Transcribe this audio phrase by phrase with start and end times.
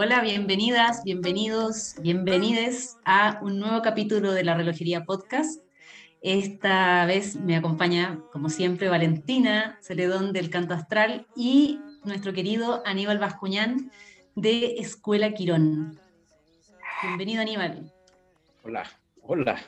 [0.00, 5.60] Hola, bienvenidas, bienvenidos, bienvenides a un nuevo capítulo de la Relojería Podcast.
[6.20, 13.18] Esta vez me acompaña, como siempre, Valentina Celedón del Canto Astral y nuestro querido Aníbal
[13.18, 13.90] Bascuñán
[14.36, 15.98] de Escuela Quirón.
[17.02, 17.92] Bienvenido, Aníbal.
[18.62, 18.84] Hola,
[19.22, 19.58] hola.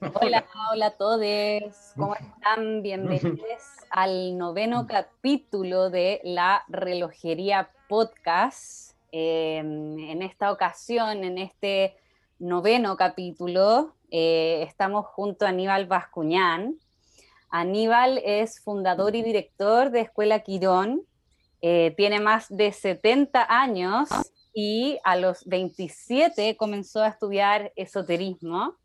[0.00, 1.92] Hola, hola a todos.
[1.96, 2.82] ¿Cómo están?
[2.82, 8.87] Bienvenidos al noveno capítulo de la Relojería Podcast.
[9.10, 11.96] Em, en esta ocasión, en este
[12.38, 16.78] noveno capítulo, eh, estamos junto a Aníbal Bascuñán.
[17.50, 21.02] Aníbal es fundador y director de Escuela Quirón.
[21.62, 24.10] Eh, tiene más de 70 años
[24.52, 28.76] y a los 27 comenzó a estudiar esoterismo.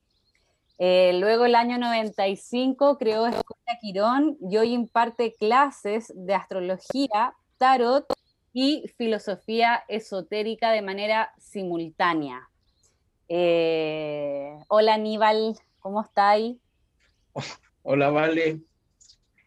[0.80, 8.13] Eh, luego, el año 95, creó Escuela Quirón y hoy imparte clases de astrología, tarot
[8.54, 12.48] y filosofía esotérica de manera simultánea.
[13.28, 16.58] Eh, hola Aníbal, ¿cómo estáis?
[17.82, 18.62] Hola Vale,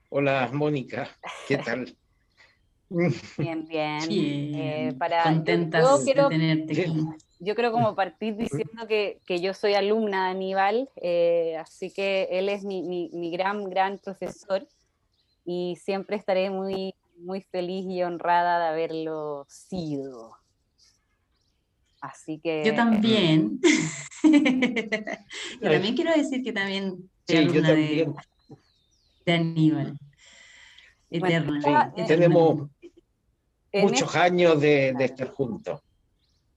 [0.09, 1.09] hola Mónica,
[1.47, 1.97] ¿qué tal?
[2.89, 4.01] Bien, bien.
[4.11, 7.05] Eh, para, Contentas de tenerte aquí.
[7.39, 12.29] Yo creo como partir diciendo que, que yo soy alumna de Aníbal, eh, así que
[12.31, 14.67] él es mi, mi, mi, gran, gran profesor
[15.45, 20.37] y siempre estaré muy, muy feliz y honrada de haberlo sido.
[22.01, 22.65] Así que...
[22.65, 23.61] Yo también.
[24.23, 28.15] y también quiero decir que también soy alumna De,
[29.25, 29.99] de Aníbal.
[31.11, 31.93] Eterna.
[32.07, 32.69] tenemos
[33.73, 35.81] muchos este años de, de estar juntos.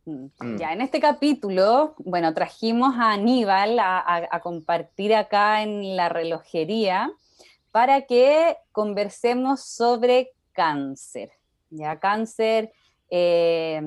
[0.05, 0.25] Mm.
[0.39, 0.57] Mm.
[0.57, 7.11] Ya, en este capítulo, bueno, trajimos a Aníbal a, compartir acá en la relojería
[7.71, 11.31] para que conversemos sobre cáncer.
[11.69, 12.71] Ya, cáncer
[13.09, 13.81] eh,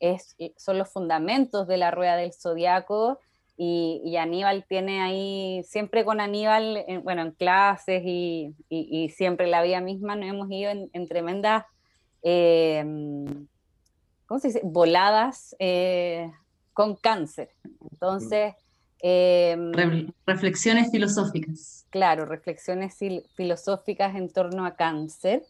[0.00, 3.20] es, son los fundamentos de la rueda del zodiaco
[3.56, 8.52] y, Aníbal tiene ahí, siempre con Aníbal, bueno, en clases y,
[9.14, 11.64] siempre la vida misma nos hemos ido en, tremendas...
[12.22, 12.82] Eh,
[14.26, 14.60] ¿cómo se dice?
[14.64, 16.30] Voladas eh,
[16.72, 17.50] con cáncer.
[17.92, 18.54] Entonces...
[20.26, 21.86] Reflexiones filosóficas.
[21.90, 22.96] Claro, reflexiones
[23.36, 25.44] filosóficas en torno a cáncer.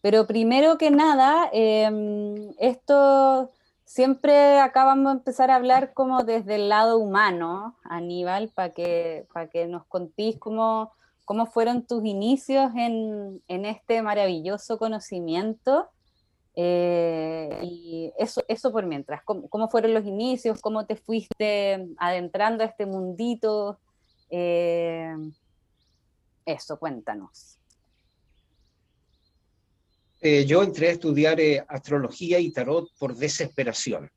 [0.00, 3.50] Pero primero que nada, em, esto
[3.84, 9.26] siempre acá vamos a empezar a hablar como desde el lado humano, Aníbal, para que,
[9.32, 10.92] para que nos contís cómo,
[11.24, 15.88] cómo fueron tus inicios en, en este maravilloso conocimiento
[16.60, 20.60] eh, y eso, eso por mientras, ¿Cómo, fueron los inicios?
[20.60, 23.78] ¿Cómo te fuiste adentrando a este mundito?
[24.28, 25.14] Eh,
[26.44, 27.57] eso, cuéntanos.
[30.20, 34.10] Eh, yo entré a estudiar astrología y tarot por desesperación.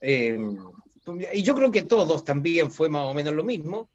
[0.00, 3.88] y yo creo que todos también fue más o menos lo mismo.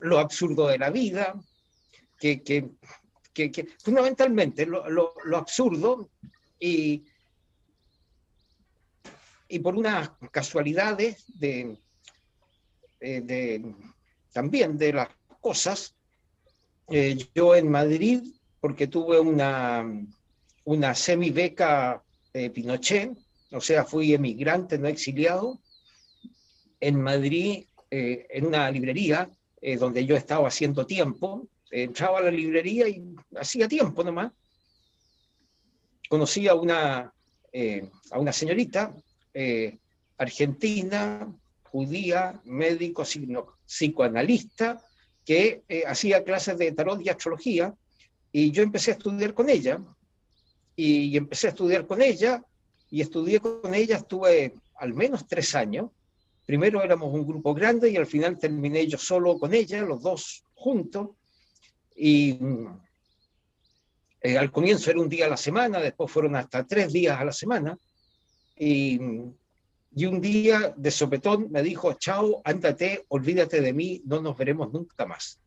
[0.00, 1.34] Lo absurdo de la vida,
[2.18, 2.70] que,
[3.82, 6.10] fundamentalmente lo, absurdo
[6.58, 7.04] y,
[9.62, 11.76] por unas casualidades de,
[13.00, 13.74] eh,
[14.32, 15.08] también de las
[15.40, 15.96] cosas,
[16.88, 18.22] eh, yo en Madrid,
[18.60, 19.84] porque tuve una,
[20.64, 23.12] una semi-beca eh, Pinochet,
[23.52, 25.58] o sea, fui emigrante, no exiliado,
[26.80, 29.28] en Madrid, en una librería
[29.78, 33.02] donde yo estaba haciendo tiempo, entraba a la librería y
[33.36, 34.32] hacía tiempo nomás,
[36.10, 37.12] conocí a una,
[37.52, 38.92] eh, a una señorita
[39.32, 39.78] eh,
[40.18, 41.32] argentina,
[41.70, 43.04] judía, médico,
[43.64, 44.84] psicoanalista,
[45.24, 47.72] que eh, hacía clases de tarot y astrología,
[48.32, 49.80] y yo empecé a estudiar con ella,
[50.76, 52.42] y, empecé a estudiar con ella,
[52.90, 55.90] y estudié con ella, estuve al menos tres años.
[56.46, 60.44] Primero éramos un grupo grande y al final terminé yo solo con ella, los dos
[60.54, 61.10] juntos,
[61.94, 62.38] y
[64.22, 67.24] eh, al comienzo era un día a la semana, después fueron hasta tres días a
[67.24, 67.78] la semana.
[68.56, 68.98] Y,
[69.94, 74.72] y un día de sopetón me dijo, chao, ándate, olvídate de mí, no nos veremos
[74.72, 75.40] nunca más.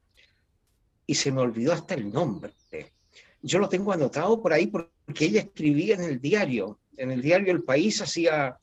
[1.06, 2.54] Y se me olvidó hasta el nombre.
[3.42, 6.80] Yo lo tengo anotado por ahí porque ella escribía en el diario.
[6.96, 8.58] En el diario El País hacía,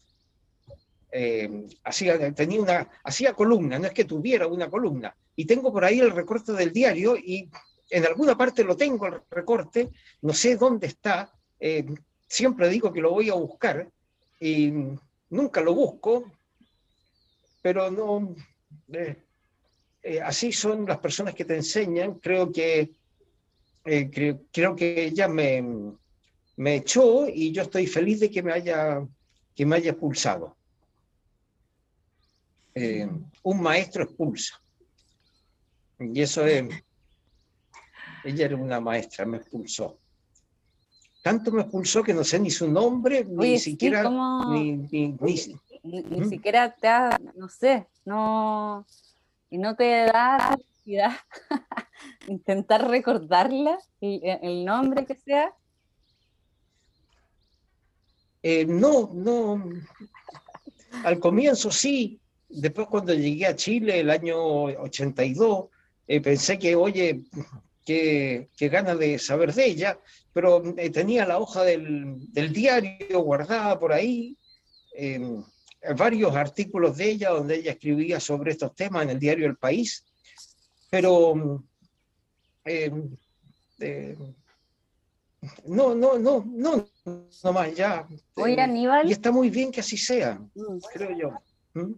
[1.12, 5.14] eh, hacía, tenía una, hacía columna, no es que tuviera una columna.
[5.36, 7.50] Y tengo por ahí el recorte del diario y
[7.90, 9.90] en alguna parte lo tengo el recorte,
[10.22, 11.84] no sé dónde está, eh,
[12.26, 13.90] siempre digo que lo voy a buscar
[14.38, 14.72] y
[15.28, 16.30] nunca lo busco,
[17.60, 18.34] pero no,
[18.92, 19.16] eh,
[20.02, 22.90] eh, así son las personas que te enseñan, creo que,
[23.82, 25.62] creo, que ella me,
[26.56, 29.02] me echó y yo estoy feliz de que me haya
[29.60, 30.56] que me haya expulsado.
[32.74, 33.06] Eh,
[33.42, 34.58] un maestro expulsa.
[35.98, 36.64] Y eso es...
[38.24, 39.98] Ella era una maestra, me expulsó.
[41.22, 44.08] Tanto me expulsó que no sé ni su nombre, ni siquiera...
[44.48, 45.08] Ni, ni,
[45.82, 46.28] ¿Mm?
[46.30, 48.86] siquiera te ha, no sé, no...
[49.50, 51.12] Y no te da necesidad
[52.28, 55.52] intentar recordarla, el, nombre que sea.
[58.42, 59.62] Eh, no, no.
[61.04, 65.68] Al comienzo sí, después cuando llegué a Chile el año 82,
[66.06, 67.22] eh, pensé que, oye,
[67.84, 69.98] qué, ganas de saber de ella,
[70.32, 74.36] pero eh, tenía la hoja del, diario guardada por ahí,
[74.94, 75.42] em,
[75.96, 80.04] varios artículos de ella donde ella escribía sobre estos temas en el diario El País,
[80.90, 81.62] pero
[82.64, 83.16] em,
[83.78, 84.34] em,
[85.64, 88.06] no, no, no, no, no más ya.
[88.34, 89.08] Oye, Aníbal.
[89.08, 90.78] Y está muy bien que así sea, mm.
[90.92, 91.30] creo yo.
[91.74, 91.92] ¿Mm?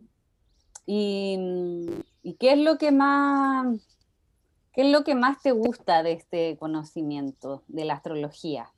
[0.86, 3.78] ¿Y, qué es lo que más
[4.72, 8.72] qué es lo que más te gusta de este conocimiento de la astrología?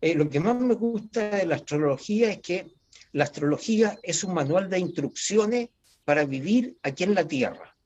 [0.00, 2.74] Eh, lo que más me gusta de la astrología es que
[3.12, 5.70] la astrología es un manual de instrucciones
[6.04, 7.76] para vivir aquí en la Tierra.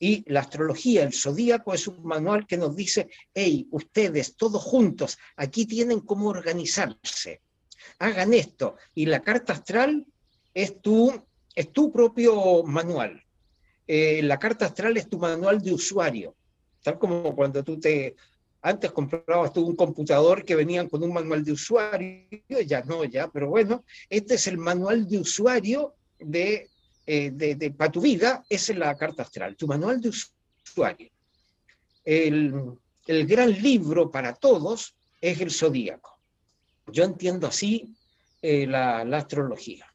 [0.00, 5.18] Y la astrología, el zodíaco, es un manual que nos dice, hey, ustedes todos juntos,
[5.36, 7.42] aquí tienen cómo organizarse.
[7.98, 8.76] Hagan esto.
[8.94, 10.06] Y la carta astral
[10.54, 11.12] es tu,
[11.54, 13.24] es tu propio manual.
[13.86, 16.36] Eh, la carta astral es tu manual de usuario,
[16.82, 18.14] tal como cuando tú te...
[18.60, 23.28] Antes comprabas tú un computador que venían con un manual de usuario, ya no, ya,
[23.28, 26.68] pero bueno, este es el manual de usuario de,
[27.06, 31.10] eh, de, para tu vida, es la carta astral, tu manual de usuario.
[32.04, 32.52] El,
[33.06, 36.18] el gran libro para todos es el zodíaco.
[36.88, 37.94] Yo entiendo así
[38.42, 39.86] eh, la, la, astrología.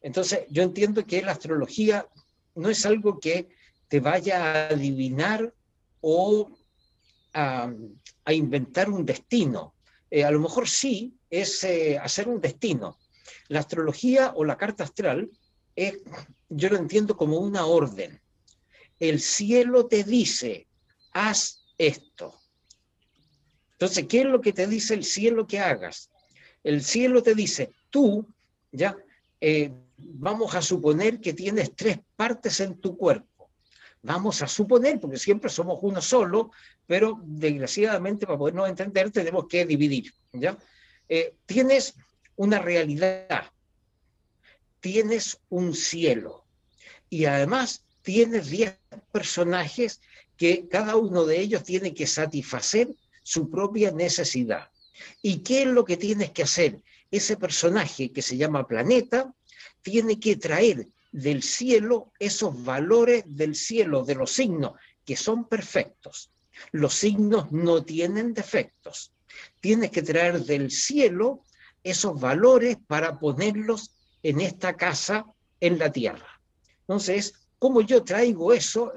[0.00, 2.06] Entonces, yo entiendo que la astrología
[2.54, 3.48] no es algo que
[3.88, 5.52] te vaya a adivinar
[6.00, 6.50] o
[7.36, 9.74] a, inventar un destino.
[10.10, 12.98] Eh, a lo mejor sí es eh, hacer un destino.
[13.48, 15.30] La astrología o la carta astral,
[16.48, 18.20] yo lo entiendo como una orden.
[18.98, 20.66] El cielo te dice,
[21.12, 22.34] haz esto.
[23.72, 26.10] Entonces, ¿qué es lo que te dice el cielo que hagas?
[26.64, 28.26] El cielo te dice, tú,
[28.72, 28.96] ya,
[29.40, 33.35] eh, vamos a suponer que tienes tres partes en tu cuerpo.
[34.06, 36.52] Vamos a suponer, porque siempre somos uno solo,
[36.86, 40.14] pero desgraciadamente para podernos entender tenemos que dividir.
[40.32, 40.56] ¿ya?
[41.08, 41.96] Eh, tienes
[42.36, 43.50] una realidad,
[44.78, 46.44] tienes un cielo
[47.10, 48.78] y además tienes diez
[49.10, 50.00] personajes
[50.36, 52.88] que cada uno de ellos tiene que satisfacer
[53.24, 54.70] su propia necesidad.
[55.20, 56.80] ¿Y qué es lo que tienes que hacer?
[57.10, 59.34] Ese personaje que se llama planeta
[59.82, 60.86] tiene que traer
[61.16, 64.72] del cielo esos valores del cielo, de los signos,
[65.02, 66.30] que son perfectos.
[66.72, 69.12] Los signos no tienen defectos.
[69.60, 71.42] Tienes que traer del cielo
[71.82, 73.92] esos valores para ponerlos
[74.22, 75.24] en esta casa,
[75.58, 76.38] en la tierra.
[76.80, 78.92] Entonces, ¿cómo yo traigo eso?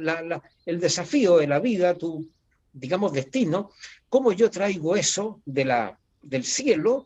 [0.65, 2.29] el desafío de la vida, tu,
[2.73, 3.71] digamos, destino,
[4.09, 7.05] ¿cómo yo traigo eso de la, del cielo,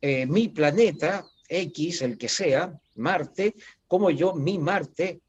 [0.00, 3.56] eh, mi planeta, X, el que sea, Marte,
[3.90, 5.20] como yo, mi Marte,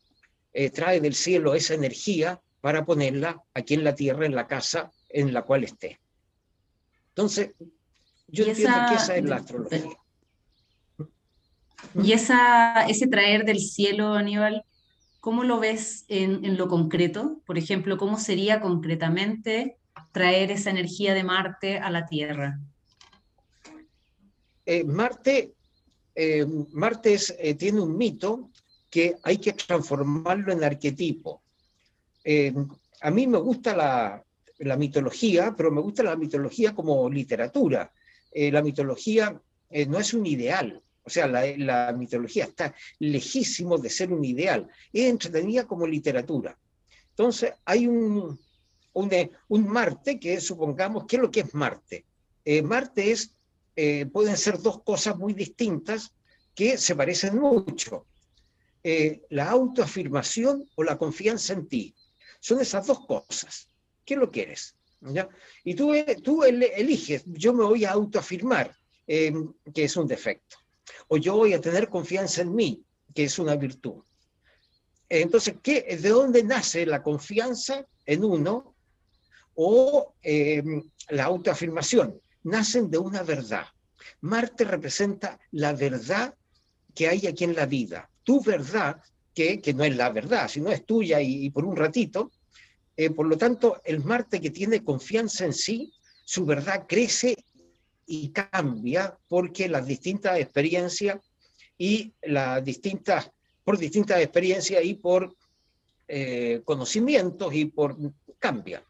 [0.53, 4.91] eh, trae del cielo esa energía para ponerla aquí en la Tierra, en la casa
[5.09, 5.99] en la cual esté.
[7.09, 7.55] Entonces,
[8.27, 9.97] yo entiendo que esa es la astrología.
[12.03, 14.63] Y esa, ese traer del cielo, Aníbal,
[15.21, 17.41] ¿cómo lo ves en, en, lo concreto?
[17.47, 19.77] Por ejemplo, ¿cómo sería concretamente
[20.11, 22.59] traer esa energía de Marte a la Tierra?
[24.67, 25.55] Eh, Marte
[26.15, 28.50] eh, Marte eh, tiene un mito
[28.91, 31.41] que hay que transformarlo en arquetipo.
[32.23, 32.53] Eh,
[33.01, 34.23] a mí me gusta la,
[34.77, 37.91] mitología, pero me gusta la mitología como literatura.
[38.31, 39.41] la mitología
[39.87, 45.09] no es un ideal, o sea, la, mitología está lejísimo de ser un ideal, es
[45.09, 46.55] entretenida como literatura.
[47.09, 48.39] Entonces, hay un,
[48.93, 52.05] un, Marte que supongamos, ¿qué es lo que es Marte?
[52.63, 53.35] Marte es
[53.75, 56.13] eh, pueden ser dos cosas muy distintas
[56.53, 58.05] que se parecen mucho.
[58.83, 61.95] Eh, la autoafirmación o la confianza en ti.
[62.39, 63.67] Son esas dos cosas.
[64.03, 64.75] ¿Qué lo quieres?
[65.01, 65.29] ¿Ya?
[65.63, 68.75] Y tú, eh, tú eliges, yo me voy a autoafirmar,
[69.07, 70.57] em, que es un defecto.
[71.07, 72.83] O yo voy a tener confianza en mí,
[73.13, 74.03] que es una virtud.
[75.09, 78.75] Entonces, ¿qué, ¿de dónde nace la confianza en uno
[79.55, 82.19] o em, la autoafirmación?
[82.43, 83.65] nacen de una verdad.
[84.21, 86.35] Marte representa la verdad
[86.95, 88.09] que hay aquí en la vida.
[88.23, 89.01] Tu verdad,
[89.33, 92.31] que, no es la verdad, sino es tuya y, por un ratito.
[92.95, 97.35] Eh, por lo tanto, el Marte que tiene confianza en sí, su verdad crece
[98.05, 101.19] y cambia porque las distintas experiencias
[101.77, 103.31] y las distintas,
[103.63, 105.35] por distintas experiencias y por
[106.07, 107.97] eh, conocimientos y por
[108.37, 108.83] cambia.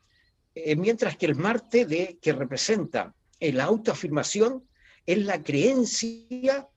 [0.56, 4.68] Eh, mientras que el Marte de, que representa la autoafirmación
[5.06, 6.68] es la creencia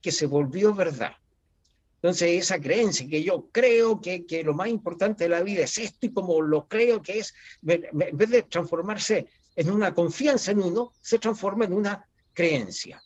[0.00, 1.12] que se volvió verdad.
[2.02, 5.78] Entonces, esa creencia que yo creo que, que, lo más importante de la vida es
[5.78, 7.32] esto y como lo creo que es,
[7.64, 13.00] en vez de transformarse en una confianza en uno, se transforma en una creencia.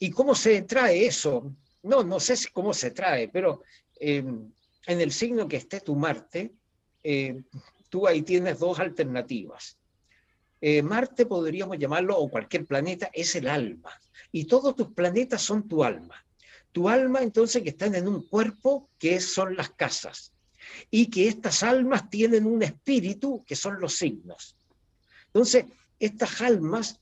[0.00, 1.54] ¿Y cómo se trae eso?
[1.84, 3.62] No, no sé cómo se trae, pero
[4.00, 4.50] em,
[4.86, 6.54] en el signo que esté tu Marte,
[7.04, 7.40] eh,
[7.88, 9.78] tú ahí tienes dos alternativas.
[10.60, 13.92] Eh, Marte podríamos llamarlo, o cualquier planeta, es el alma.
[14.32, 16.23] Y todos tus planetas son tu alma.
[16.74, 20.32] Tu alma entonces que están en un cuerpo que son las casas.
[20.90, 24.56] Y que estas almas tienen un espíritu que son los signos.
[25.26, 25.66] Entonces,
[26.00, 26.98] estas almas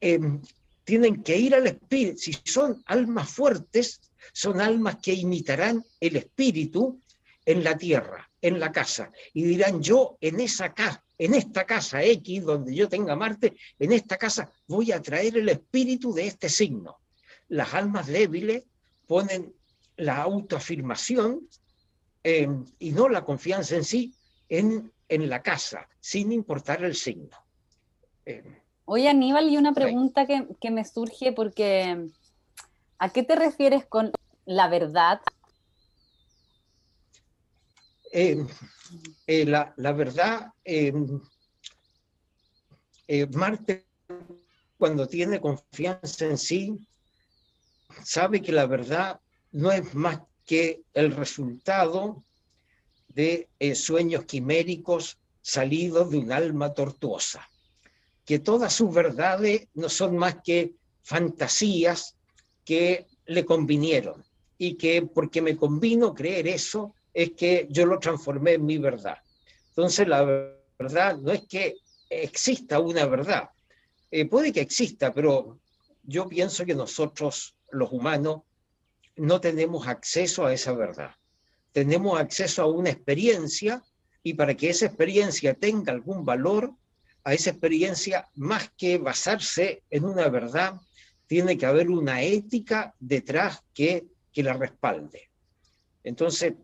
[0.00, 0.42] em,
[0.82, 2.18] tienen que ir al espíritu.
[2.18, 4.00] Si son almas fuertes,
[4.32, 7.00] son almas que imitarán el espíritu
[7.46, 12.02] en la tierra, en la casa, y dirán, yo en esa casa, en esta casa
[12.02, 16.48] X, donde yo tenga Marte, en esta casa voy a traer el espíritu de este
[16.48, 16.98] signo.
[17.48, 18.64] Las almas débiles
[19.12, 19.54] ponen
[19.96, 21.46] la autoafirmación
[22.24, 24.14] eh, y no la confianza en sí
[24.48, 27.36] en, en, la casa, sin importar el signo.
[28.24, 28.42] Eh,
[28.86, 32.08] Oye, Aníbal, y una pregunta que, que me surge porque
[32.98, 34.12] ¿a qué te refieres con
[34.46, 35.20] la verdad
[38.14, 38.46] eh,
[39.26, 40.94] eh, la, verdad, eh,
[43.30, 43.86] Marte,
[44.78, 46.88] cuando tiene confianza en sí,
[48.04, 49.20] sabe que la verdad
[49.52, 52.24] no es más que el resultado
[53.08, 57.48] de sueños quiméricos salidos de un alma tortuosa,
[58.24, 62.16] que todas sus verdades no son más que fantasías
[62.64, 64.24] que le convinieron
[64.56, 69.18] y que porque me convino creer eso, es que yo lo transformé en mi verdad.
[69.68, 70.24] Entonces la
[70.78, 71.76] verdad no es que
[72.08, 73.50] exista una verdad.
[74.10, 75.58] Eh, puede que exista, pero
[76.02, 78.42] yo pienso que nosotros, los humanos,
[79.16, 81.10] no tenemos acceso a esa verdad.
[81.72, 83.82] Tenemos acceso a una experiencia
[84.22, 86.72] y para que esa experiencia tenga algún valor,
[87.24, 90.80] a esa experiencia, más que basarse en una verdad,
[91.26, 95.30] tiene que haber una ética detrás que, que la respalde.
[96.04, 96.54] Entonces,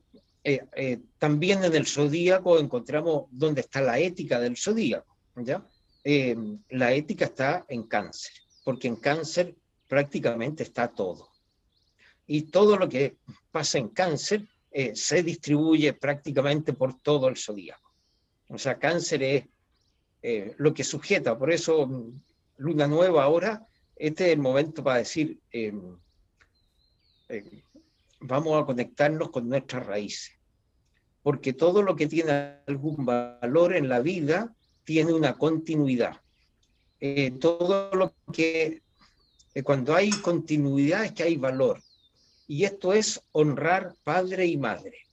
[0.45, 5.17] eh, eh, también en el zodíaco encontramos dónde está la ética del zodíaco.
[5.37, 5.67] ¿ya?
[6.05, 6.37] Eh,
[6.71, 8.33] la ética está en cáncer,
[8.65, 9.55] porque en cáncer
[9.89, 11.31] prácticamente está todo.
[12.27, 13.17] Y todo lo que
[13.51, 14.47] pasa en cáncer
[14.95, 17.91] se distribuye prácticamente por todo el zodíaco.
[18.49, 19.23] O sea, cáncer
[20.23, 22.21] es lo que sujeta, por eso mm,
[22.59, 23.67] luna nueva ahora,
[23.97, 25.41] este es el momento para decir,
[28.21, 30.39] vamos a conectarnos con nuestras raíces
[31.29, 34.55] porque todo lo que tiene algún valor en la vida
[34.85, 36.23] tiene una continuidad.
[37.01, 38.83] Eh, todo lo que,
[39.55, 41.83] eh, cuando hay continuidad es que hay valor.
[42.47, 45.07] Y esto es honrar padre y madre.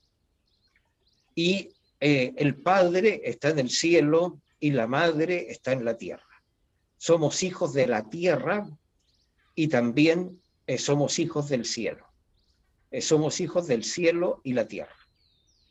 [1.34, 6.24] Y eh, el padre está en el cielo y la madre está en la tierra.
[6.96, 8.66] Somos hijos de la tierra
[9.54, 10.40] y también
[10.78, 12.06] somos hijos del cielo.
[13.00, 14.96] somos hijos del cielo y la tierra.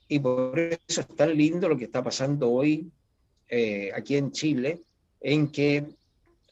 [0.08, 2.92] Y por eso es tan lindo lo que está pasando hoy
[3.48, 4.82] eh, aquí en Chile,
[5.22, 5.86] en que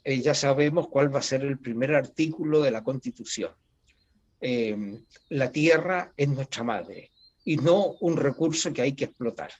[0.04, 3.52] eh, ya sabemos cuál va a ser el primer artículo de la Constitución.
[4.42, 7.12] Eh, la tierra es nuestra madre
[7.46, 9.52] y no un recurso que hay que explotar.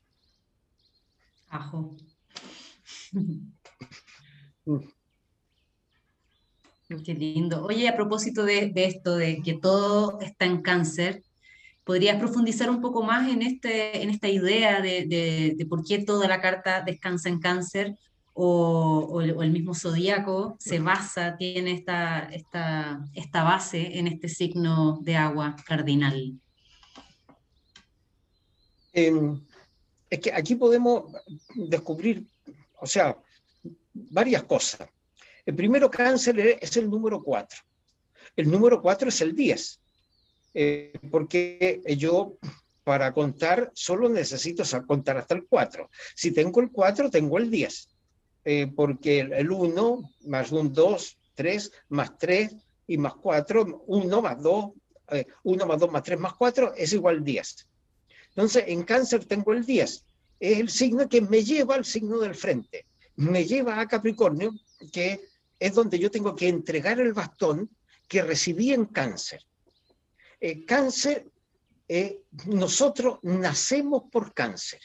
[1.50, 1.96] Ajo.
[7.06, 7.66] Qué lindo.
[7.66, 11.24] Oye, a propósito de, de, esto, de que todo está en cáncer,
[11.84, 15.06] ¿Podrías profundizar un poco más en, este, en esta idea de,
[15.58, 17.98] de, por qué toda la carta descansa en cáncer
[18.34, 25.16] o, el, mismo zodíaco se basa, tiene esta, esta, esta base en este signo de
[25.16, 26.40] agua cardinal?
[28.92, 29.42] Em,
[30.10, 31.12] es que aquí podemos
[31.56, 32.26] descubrir,
[32.80, 33.18] o sea,
[33.94, 34.88] varias cosas.
[35.46, 37.60] El primero cáncer es el número 4.
[38.36, 39.80] El número 4 es el 10.
[40.56, 42.38] Eh, porque yo
[42.84, 45.90] para contar solo necesito contar hasta el 4.
[46.16, 47.90] Si tengo el 4, tengo el 10,
[48.46, 52.56] eh, porque el 1 más un 2, 3, más 3,
[52.88, 54.72] y más 4, 1 más 2,
[55.44, 57.68] 1 más 2 más 3 más 4 es igual a 10.
[58.30, 60.06] Entonces, en cáncer tengo el 10.
[60.40, 62.86] Es el signo que me lleva al signo del frente.
[63.16, 64.54] Me lleva a Capricornio,
[64.92, 65.22] que
[65.60, 67.70] es donde yo tengo que entregar el bastón
[68.08, 69.46] que recibí en cáncer.
[70.40, 71.32] Eh, cáncer,
[71.88, 74.82] eh, nosotros nacemos por cáncer.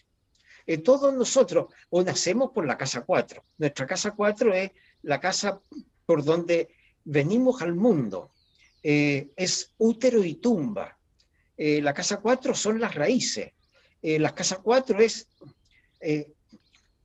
[0.69, 3.43] Eh, todos nosotros, o nacemos por la casa 4.
[3.57, 4.71] Nuestra casa 4 es
[5.03, 5.59] la casa
[6.05, 6.69] por donde
[7.05, 8.33] venimos al mundo.
[8.83, 10.99] es útero y tumba.
[11.57, 13.53] la casa 4 son las raíces.
[14.03, 15.27] la casa 4 es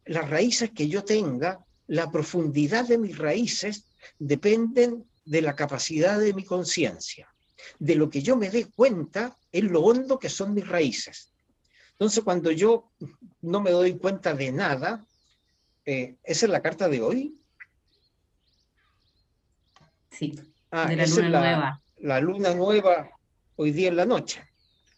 [0.05, 3.85] las raíces que yo tenga, la profundidad de mis raíces
[4.19, 7.33] dependen de la capacidad de mi conciencia,
[7.79, 11.32] de lo que yo me dé cuenta en lo hondo que son mis raíces.
[12.03, 12.91] Entonces, cuando yo
[13.43, 15.07] no me doy cuenta de nada,
[15.85, 17.39] eh, ¿esa es la carta de hoy?
[20.11, 20.37] Sí,
[20.71, 21.81] ah, de la luna nueva.
[21.99, 23.09] La luna nueva
[23.55, 24.43] hoy día en la noche.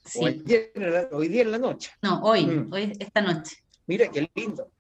[0.04, 0.20] Sí.
[0.20, 1.92] hoy día en la noche.
[2.02, 2.74] No, hoy, mm.
[2.74, 3.56] hoy, esta noche.
[3.86, 4.72] Mira qué lindo.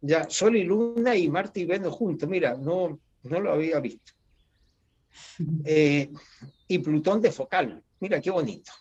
[0.00, 2.26] Ya, Sol y Luna y Marte y Venus juntos.
[2.26, 4.14] Mira, no, no lo había visto.
[5.66, 6.10] Eh,
[6.66, 7.84] y Plutón de focal.
[8.00, 8.72] Mira qué bonito.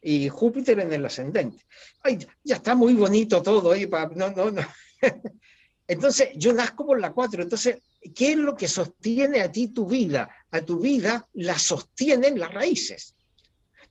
[0.00, 1.64] Y Júpiter en el ascendente.
[2.02, 3.72] Ay, ya está muy bonito todo.
[3.72, 4.62] ahí no, no, no.
[5.88, 7.42] Entonces, yo nazco por la 4.
[7.42, 7.78] Entonces,
[8.14, 10.28] ¿qué es lo que sostiene a ti tu vida?
[10.50, 13.14] A tu vida la sostienen las raíces.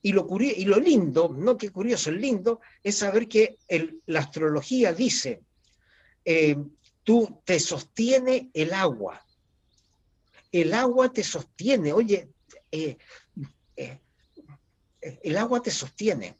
[0.00, 3.56] Y lo, y lo lindo, no que curioso, el lindo, es saber que
[4.06, 5.42] la astrología dice,
[6.24, 6.56] eh,
[7.02, 9.20] tú te sostiene el agua
[10.52, 11.92] el agua te sostiene.
[11.92, 12.28] Oye,
[12.70, 12.98] eh, eh,
[15.22, 16.36] el agua te sostiene.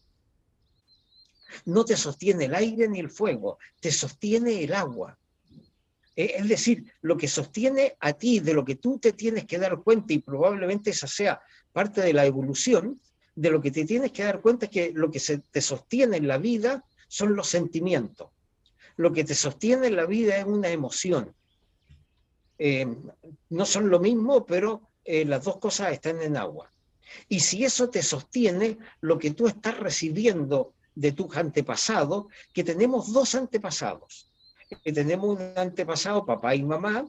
[1.64, 5.18] No te sostiene el aire ni el fuego, te sostiene el agua.
[6.14, 9.58] Eh, es decir, lo que sostiene a ti, de lo que tú te tienes que
[9.58, 11.40] dar cuenta, y probablemente esa sea
[11.72, 13.00] parte de la evolución,
[13.34, 16.16] de lo que te tienes que dar cuenta es que lo que se te sostiene
[16.16, 18.30] en la vida son los sentimientos.
[18.96, 21.34] Lo que te sostiene en la vida es una emoción.
[22.58, 22.84] Eh,
[23.50, 26.72] no son lo mismo, pero eh, las dos cosas están en agua.
[27.28, 33.12] Y si eso te sostiene, lo que tú estás recibiendo de tus antepasados, que tenemos
[33.12, 34.30] dos antepasados,
[34.82, 37.06] que tenemos un antepasado, papá y mamá,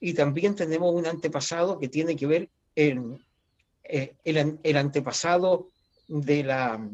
[0.00, 3.18] y también tenemos un antepasado que tiene que ver el,
[3.84, 5.70] eh, el, antepasado
[6.06, 6.88] de la,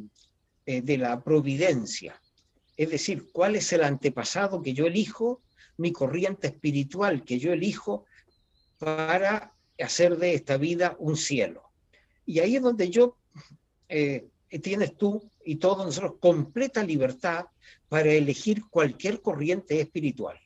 [0.64, 2.20] de la providencia.
[2.76, 5.42] Es decir, cuál es el antepasado que yo elijo
[5.80, 8.04] mi corriente espiritual que yo elijo
[8.78, 11.69] para hacer de esta vida un cielo.
[12.30, 13.16] Y ahí es donde yo,
[13.88, 14.28] eh,
[14.62, 17.46] tienes tú y todos nosotros completa libertad
[17.88, 20.38] para elegir cualquier corriente espiritual.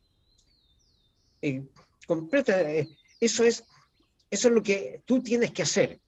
[1.42, 1.62] Eh,
[2.07, 2.88] completa, eh,
[3.20, 3.64] eso, es,
[4.31, 6.01] eso es lo que tú tienes que hacer,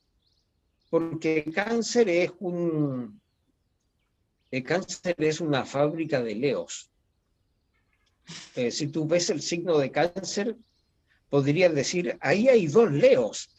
[0.89, 3.21] porque cáncer es un,
[4.65, 6.91] cáncer es una fábrica de leos.
[8.55, 10.57] Eh, si tú ves el signo de cáncer,
[11.29, 13.51] podrías decir, ahí hay dos leos.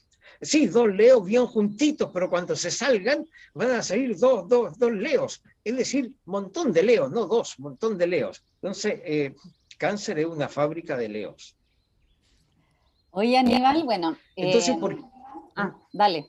[0.41, 4.91] Sí, dos leos bien juntitos, pero cuando se salgan van a salir dos, dos, dos
[4.91, 5.41] leos.
[5.63, 8.43] Es decir, montón de leos, no dos, montón de leos.
[8.62, 9.36] Entonces, eh,
[9.78, 11.56] cáncer es una fábrica de leos.
[13.12, 14.17] Oye, Aníbal, bueno.
[14.36, 14.97] Entonces, eh, por...
[15.56, 16.28] Ah, dale.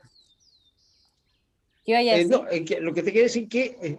[1.84, 2.80] ¿Qué vaya a decir?
[2.80, 3.98] lo que te quiero decir que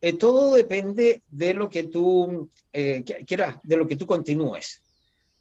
[0.00, 4.80] eh, todo depende de lo que tú eh, quieras, de lo que tú continúes.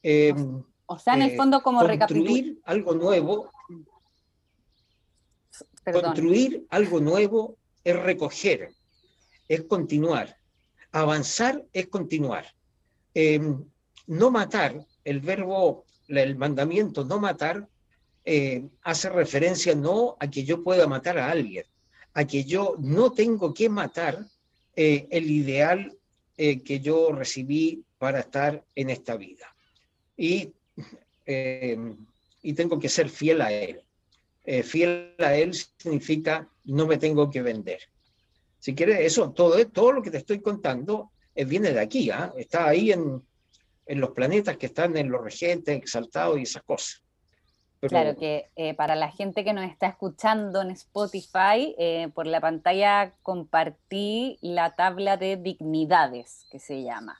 [0.02, 0.34] Eh,
[0.86, 3.52] o sea, en el fondo como Construir algo nuevo.
[5.92, 8.72] Construir algo nuevo es recoger,
[9.48, 10.38] es continuar.
[10.92, 12.46] Avanzar es continuar.
[14.08, 17.68] no matar, el verbo, el mandamiento no matar,
[18.84, 21.66] hace referencia no a que yo pueda matar a alguien,
[22.14, 24.26] a que yo no tengo que matar
[24.80, 25.98] eh, el ideal
[26.38, 29.56] eh, que yo recibí para estar en esta vida.
[30.16, 30.54] Y,
[31.26, 31.96] eh,
[32.44, 33.82] y tengo que ser fiel a Él.
[34.64, 37.80] Fiel a Él significa no me tengo que vender.
[38.60, 42.34] Si quieres, eso, todo, todo lo que te estoy contando viene de aquí, ¿ah?
[42.38, 43.22] está ahí en,
[43.88, 47.04] en los planetas que están en los regentes, exaltados y esas cosas.
[47.80, 52.42] Claro que eh, para la gente que nos está escuchando en Spotify, eh, por la
[52.42, 57.20] pantalla compartí la tabla de dignidades que se llama,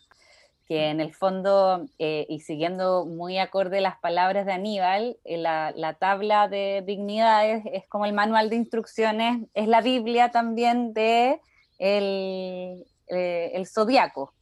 [0.68, 5.94] que en el fondo, eh, y siguiendo muy acorde las palabras de Aníbal, la, la,
[5.94, 11.40] tabla de dignidades es como el manual de instrucciones, es la Biblia también de
[11.80, 14.34] el, el zodiaco,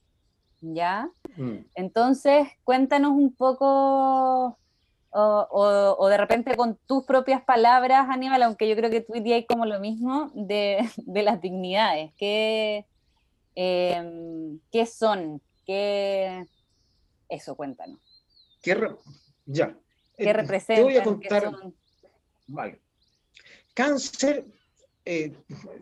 [0.62, 1.10] ¿ya?
[1.38, 1.58] Mm.
[1.76, 4.58] Entonces, cuéntanos un poco
[5.18, 9.66] o, de repente con tus propias palabras, Aníbal, aunque yo creo que tú dirías como
[9.66, 12.12] lo mismo de, las dignidades.
[12.18, 12.86] ¿Qué,
[13.56, 15.42] em, ¿Qué son?
[15.66, 16.46] ¿Qué...
[17.28, 18.00] Eso, cuéntanos.
[18.62, 18.78] ¿Qué
[19.46, 19.78] ya.
[20.18, 20.76] ¿Qué representan?
[20.76, 21.52] Te voy a contar.
[22.48, 22.82] Vale.
[23.74, 24.46] Cáncer,
[25.04, 25.34] eh,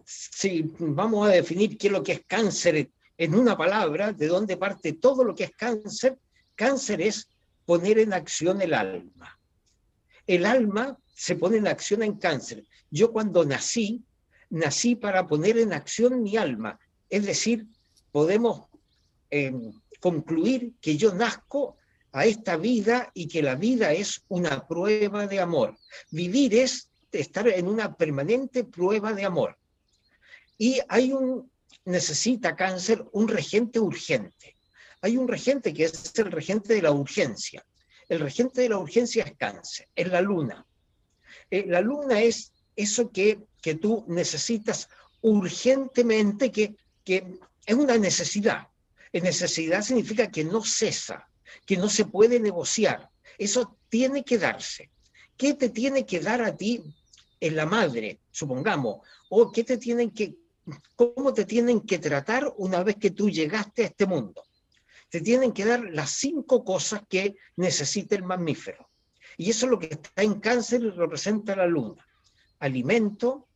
[0.06, 4.58] si vamos a definir qué es lo que es cáncer en una palabra, de dónde
[4.58, 6.18] parte todo lo que es cáncer,
[6.56, 7.30] cáncer es
[7.66, 9.40] poner en acción el alma.
[10.26, 12.64] El alma se pone en acción en cáncer.
[12.90, 14.04] Yo cuando nací,
[14.50, 16.80] nací para poner en acción mi alma.
[17.10, 17.68] Es decir,
[18.12, 18.68] podemos
[19.34, 21.78] em, concluir que yo nazco
[22.12, 25.78] a esta vida y que la vida es una prueba de amor.
[26.12, 29.58] Vivir es estar en una permanente prueba de amor.
[30.58, 31.50] Y hay un,
[31.86, 34.54] necesita cáncer un regente urgente
[35.04, 37.64] hay un regente que es el regente de la urgencia.
[38.08, 40.66] El regente de la urgencia es cáncer, es la luna.
[41.52, 44.88] Eh, la luna es eso que, que tú necesitas
[45.20, 48.70] urgentemente, que, que es una necesidad.
[49.22, 51.30] Necesidad significa que no cesa,
[51.66, 53.10] que no se puede negociar.
[53.38, 54.90] Eso tiene que darse.
[55.38, 56.84] ¿Qué te tiene que dar a ti
[57.40, 59.06] en la madre, supongamos?
[59.30, 60.36] ¿O qué te tienen que,
[60.96, 64.44] cómo te tienen que tratar una vez que tú llegaste a este mundo?
[65.14, 68.90] te tienen que dar las cinco cosas que necesita el mamífero.
[69.38, 72.04] Y eso es lo que está en cáncer y representa la luna.
[72.58, 73.48] Alimento,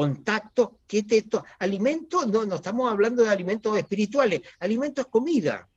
[0.00, 1.22] contacto, ¿qué te
[1.58, 5.68] Alimento, no, no estamos hablando de alimentos espirituales, alimento es comida.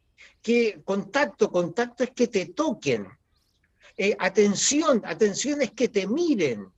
[0.41, 3.05] Que contacto, contacto es que te toquen.
[3.97, 6.69] Eh, atención, atención es que te miren.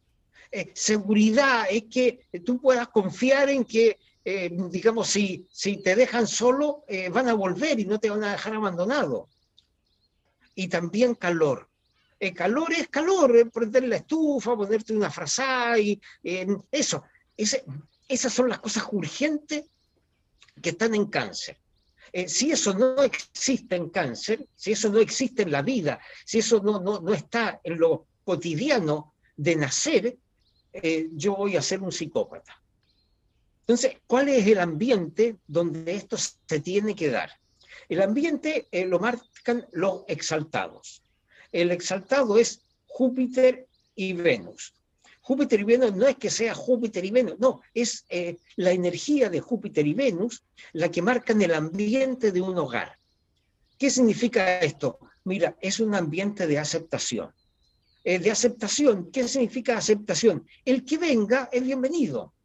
[0.52, 6.26] Eh, seguridad es que tú puedas confiar en que eh, digamos, si, si te dejan
[6.26, 9.30] solo, van a volver y no te van a dejar abandonado.
[10.56, 11.70] Y también calor.
[12.20, 16.02] El calor es calor, prender la estufa, ponerte una frazada y
[16.72, 17.04] eso.
[17.38, 19.66] Esas son las cosas urgentes
[20.62, 21.58] que están en cáncer.
[22.12, 26.40] Eh, si eso no existe en cáncer, si eso no existe en la vida, si
[26.40, 30.18] eso no, no, no está en lo cotidiano de nacer,
[31.14, 32.62] yo voy a ser un psicópata.
[33.62, 37.32] Entonces, ¿cuál es el ambiente donde esto se tiene que dar?
[37.90, 41.02] El ambiente eh, lo marcan los exaltados.
[41.52, 44.76] El exaltado es Júpiter y Venus.
[45.28, 49.28] Júpiter y Venus no es que sea Júpiter y Venus, no, es eh, la energía
[49.28, 53.00] de Júpiter y Venus la que marcan el ambiente de un hogar.
[53.80, 55.00] ¿Qué significa esto?
[55.24, 57.34] Mira, es un ambiente de aceptación.
[58.04, 60.46] Eh, de aceptación, ¿qué significa aceptación?
[60.64, 62.36] El que venga es bienvenido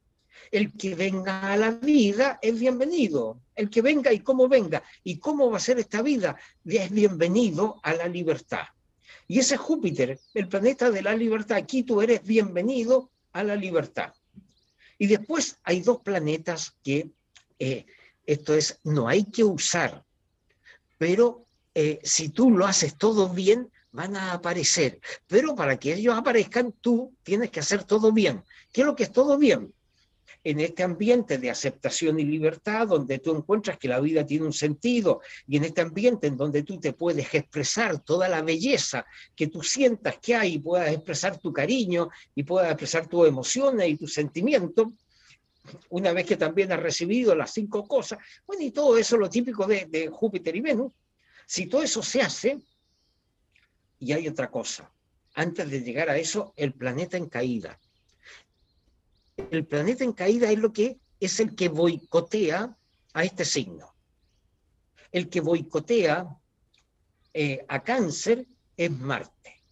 [0.51, 3.41] el que venga a la vida es bienvenido.
[3.55, 7.79] El que venga y cómo venga y cómo va a ser esta vida es bienvenido
[7.83, 8.65] a la libertad.
[9.31, 14.13] Y ese Júpiter, el planeta de la libertad, aquí tú eres bienvenido a la libertad.
[14.99, 17.13] Y después hay dos planetas que,
[17.61, 17.87] eh,
[18.27, 20.05] esto es, no hay que usar,
[20.99, 25.01] pero eh, si tú lo haces todo bien, van a aparecer.
[25.29, 28.43] Pero para que ellos aparezcan, tú tienes que hacer todo bien.
[28.73, 29.73] ¿Qué es lo que es todo bien?
[30.43, 34.53] En este ambiente de aceptación y libertad, donde tú encuentras que la vida tiene un
[34.53, 39.05] sentido, y en este ambiente en donde tú te puedes expresar toda la belleza
[39.37, 43.89] que tú sientas que hay, y puedas expresar tu cariño, y puedas expresar tus emociones
[43.89, 44.89] y tus sentimientos,
[45.91, 49.67] una vez que también has recibido las cinco cosas, bueno, y todo eso lo típico
[49.67, 50.93] de, de Júpiter y Venus,
[51.47, 52.59] si todo eso se hace,
[53.99, 54.91] y hay otra cosa,
[55.35, 57.79] antes de llegar a eso, el planeta en caída
[59.51, 62.77] el planeta en caída es lo que es el que boicotea
[63.13, 63.95] a este signo.
[65.13, 66.27] El que boicotea
[67.35, 69.63] eh, a cáncer es Marte.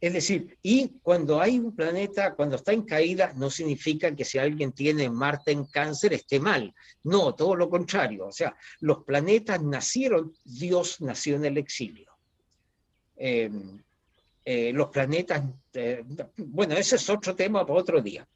[0.00, 4.36] Es decir, y cuando hay un planeta, cuando está en caída, no significa que si
[4.36, 6.74] alguien tiene Marte en cáncer esté mal.
[7.04, 8.26] No, todo lo contrario.
[8.26, 12.10] O sea, los planetas nacieron, Dios nació en el exilio.
[13.16, 13.48] Eh,
[14.44, 15.44] eh, los planetas,
[16.36, 18.26] bueno, ese es otro tema para otro día.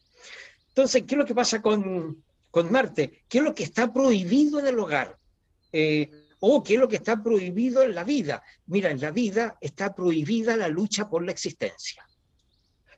[0.76, 2.22] Entonces, ¿qué es lo que pasa con,
[2.70, 3.24] Marte?
[3.30, 5.16] ¿Qué es lo que está prohibido en el hogar?
[5.72, 6.10] Eh,
[6.40, 8.42] ¿O qué es lo que está prohibido en la vida?
[8.66, 12.06] Mira, en la vida está prohibida la lucha por la existencia.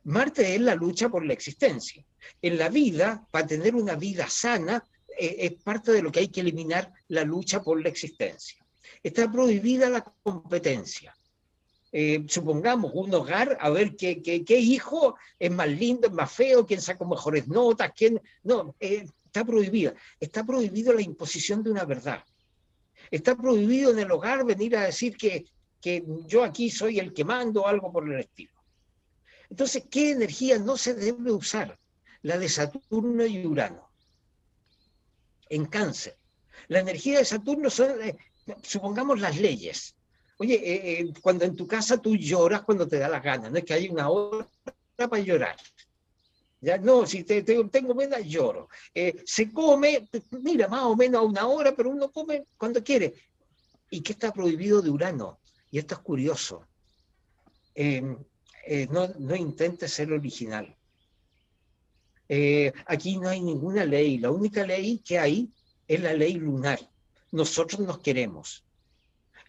[0.03, 2.05] Marte es la lucha por la existencia.
[2.43, 4.83] En la vida, para tener una vida sana,
[5.17, 8.67] eh, es parte de lo que hay que eliminar la lucha por la existencia.
[9.05, 11.15] Está prohibida la competencia.
[11.91, 16.81] Eh, supongamos, un hogar, a ver qué, hijo es más lindo, es más feo, quién
[16.81, 18.21] saca mejores notas, quién...
[18.43, 19.95] No, eh, está prohibida.
[20.21, 22.23] Está prohibido la imposición de una verdad.
[23.11, 25.47] Está prohibido en el hogar venir a decir que,
[25.81, 28.53] que yo aquí soy el que mando algo por el estilo.
[29.51, 31.79] Entonces, ¿qué energía no se debe usar?
[32.23, 33.89] La de Saturno y Urano.
[35.49, 36.19] En cáncer.
[36.67, 38.17] La energía de Saturno son, eh,
[38.63, 39.95] supongamos, las leyes.
[40.41, 43.59] Oye, eh, eh, cuando en tu casa tú lloras cuando te da la gana, no
[43.59, 44.49] es que hay una hora
[44.97, 45.57] para llorar.
[46.61, 48.69] Ya no, si te, tengo menos, lloro.
[49.25, 50.09] se come,
[50.43, 53.15] mira, más o menos a una hora, pero uno come cuando quiere.
[53.91, 55.41] ¿Y qué está prohibido de Urano?
[55.71, 56.67] Y esto es curioso.
[57.77, 60.77] no, no intentes ser original.
[62.87, 64.19] aquí no hay ninguna ley.
[64.19, 65.53] La única ley que hay
[65.87, 66.81] es la ley lunar.
[67.31, 68.68] Nosotros nos queremos.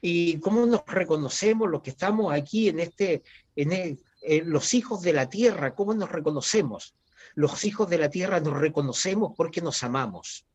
[0.02, 3.24] ¿Y cómo nos reconocemos los que estamos aquí en este,
[3.56, 4.00] en,
[4.46, 5.76] los hijos de la tierra?
[5.76, 6.96] ¿Cómo nos reconocemos?
[7.36, 10.46] Los hijos de la tierra nos reconocemos porque nos amamos.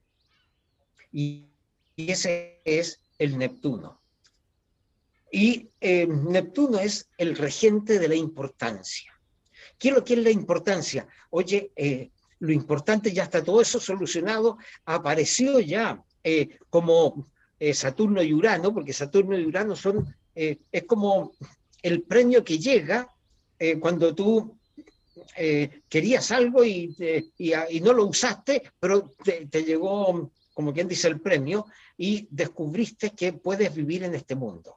[1.13, 1.47] Y,
[1.97, 4.01] ese es el Neptuno.
[5.31, 9.13] Y eh, Neptuno es el regente de la importancia.
[9.79, 11.07] ¿Qué es lo que es la importancia?
[11.31, 17.27] Oye, eh, lo importante ya está todo eso solucionado, apareció ya eh, como
[17.59, 21.33] eh, Saturno y Urano, porque Saturno y Urano son, eh, es como
[21.83, 23.11] el premio que llega
[23.81, 24.59] cuando tú
[25.88, 26.95] querías algo y,
[27.38, 31.64] y, no lo usaste, pero te, te llegó, como quien dice, el premio
[31.97, 34.77] y descubriste que puedes vivir en este mundo.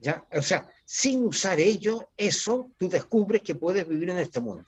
[0.00, 0.24] ¿Ya?
[0.32, 4.66] O sea, sin usar ello, eso, tú descubres que puedes vivir en este mundo.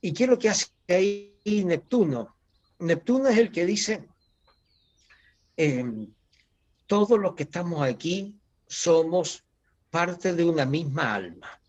[0.00, 1.32] ¿Y qué es lo que hace ahí
[1.64, 2.34] Neptuno?
[2.80, 4.08] Neptuno es el que dice,
[5.56, 6.08] em,
[6.86, 9.44] todos los que estamos aquí somos
[9.90, 11.60] parte de una misma alma.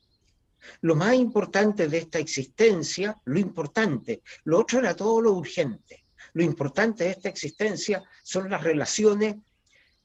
[0.81, 6.05] Lo más importante de esta existencia, lo importante, lo otro era todo lo urgente.
[6.33, 9.35] Lo importante de esta existencia son las relaciones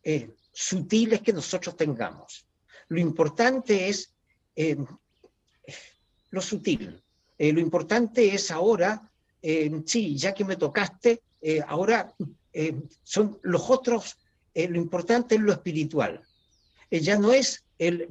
[0.02, 2.46] eh, sutiles que nosotros tengamos.
[2.88, 4.12] Lo importante es
[4.54, 4.84] em,
[6.30, 7.02] lo sutil,
[7.38, 9.10] eh, lo importante es ahora,
[9.40, 11.22] eh, sí, ya que me tocaste,
[12.52, 14.16] eh, son los otros,
[14.54, 16.20] lo importante es lo espiritual.
[16.90, 18.08] ya no es el,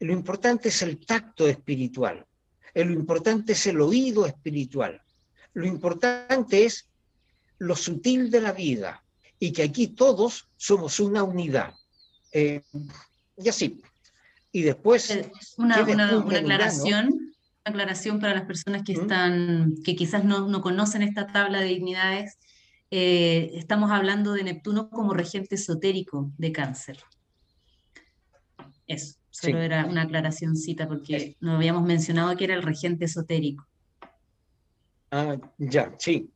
[0.00, 2.24] lo importante es el tacto espiritual,
[2.74, 5.02] lo importante es el oído espiritual,
[5.52, 6.88] lo importante es
[7.58, 9.04] lo sutil de la vida
[9.38, 11.74] y que aquí todos somos una unidad.
[12.32, 13.82] y así.
[14.52, 15.10] Y después...
[15.58, 17.34] Una, una, una aclaración
[17.64, 22.38] aclaración para las personas que, están, que quizás no, no conocen esta tabla de dignidades.
[22.96, 27.02] Eh, estamos hablando de Neptuno como regente esotérico de cáncer.
[28.86, 33.66] Eso, solo era una aclaracióncita porque nos habíamos mencionado que era el regente esotérico.
[35.10, 36.30] Ah, ya, sí.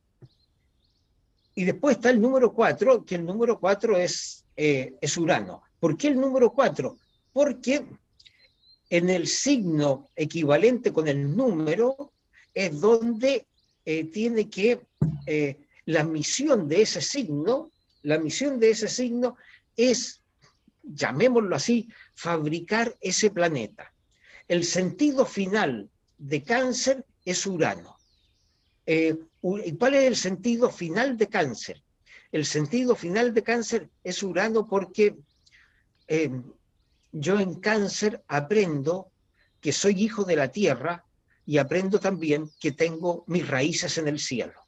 [1.55, 5.61] Y después está el número 4, que el número 4 es, eh, es Urano.
[5.79, 6.97] ¿Por qué el número 4?
[7.31, 7.85] Porque
[8.89, 12.11] en el signo equivalente con el número
[12.53, 13.47] es donde
[13.85, 14.81] eh, tiene que,
[15.25, 15.57] eh,
[15.89, 17.71] la misión de ese signo,
[18.03, 19.37] la misión de ese signo
[19.75, 20.21] es,
[20.83, 23.91] llamémoslo así, fabricar ese planeta.
[24.47, 27.97] El sentido final de cáncer es Urano.
[28.85, 29.17] Eh,
[29.65, 31.81] ¿Y cuál es el sentido final de cáncer?
[32.31, 35.15] El sentido final de cáncer es Urano porque
[37.11, 39.11] yo en cáncer aprendo
[39.59, 41.03] que soy hijo de la tierra
[41.47, 44.58] y aprendo también que tengo mis raíces en el cielo.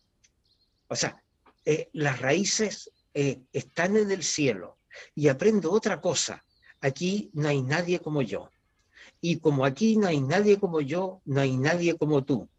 [0.91, 1.23] O sea,
[1.63, 4.77] eh, las raíces eh, están en el cielo
[5.15, 6.43] y aprendo otra cosa.
[6.81, 8.49] Aquí no hay nadie como yo.
[9.21, 12.49] Y como aquí no hay nadie como yo, no hay nadie como tú.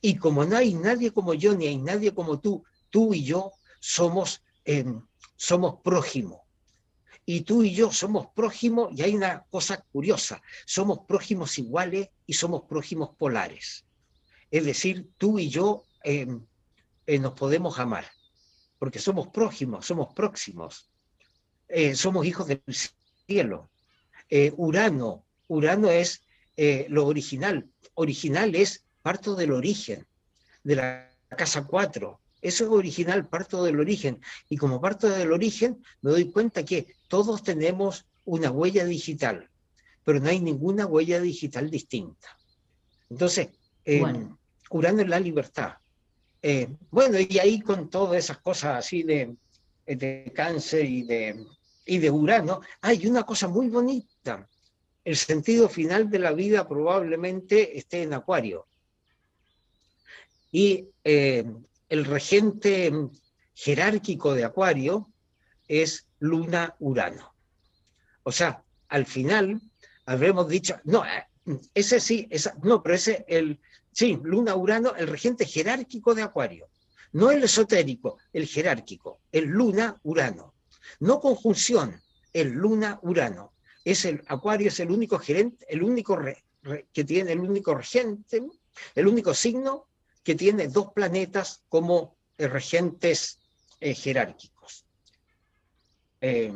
[0.00, 3.52] Y como no hay nadie como yo, ni hay nadie como tú, tú y yo
[3.80, 5.02] somos, em,
[5.36, 6.40] somos prójimos
[7.26, 12.32] y tú y yo somos prójimos y hay una cosa curiosa, somos prójimos iguales y
[12.32, 13.84] somos prójimos polares.
[14.50, 16.46] Es decir, tú y yo em,
[17.06, 18.06] eh, nos podemos amar,
[18.78, 20.90] porque somos prójimos, somos próximos,
[21.68, 22.62] eh, somos hijos del
[23.26, 23.70] cielo.
[24.28, 26.22] Eh, Urano, Urano es
[26.88, 30.06] lo original, original es parto del origen,
[30.62, 34.20] de la casa 4, eso es original, parto del origen.
[34.50, 39.48] Y como parto del origen, me doy cuenta que todos tenemos una huella digital,
[40.04, 42.38] pero no hay ninguna huella digital distinta.
[43.08, 43.48] Entonces,
[43.86, 44.02] eh,
[44.68, 45.74] curando en la libertad.
[46.46, 49.34] Eh, bueno, y ahí con todas esas cosas así de,
[49.86, 51.42] de cáncer y de,
[51.86, 54.46] y de Urano, hay una cosa muy bonita.
[55.02, 58.66] El sentido final de la vida probablemente esté en Acuario.
[60.52, 61.46] Y eh,
[61.88, 62.92] el regente
[63.54, 65.08] jerárquico de Acuario
[65.66, 67.32] es Luna-Urano.
[68.22, 69.62] O sea, al final
[70.04, 71.04] habremos dicho, no,
[71.72, 73.58] ese sí, esa, no, pero ese, el,
[73.94, 76.68] sí, Luna Urano, el regente jerárquico de Acuario.
[77.12, 80.54] No el esotérico, el jerárquico, el Luna Urano.
[81.00, 82.00] No conjunción,
[82.32, 83.52] el Luna Urano.
[83.84, 86.18] Es el Acuario es el único gerente, el único
[86.92, 88.42] que tiene el único regente,
[88.94, 89.86] el único signo
[90.22, 93.38] que tiene dos planetas como regentes
[93.80, 94.86] eh, jerárquicos.
[96.20, 96.52] Eh,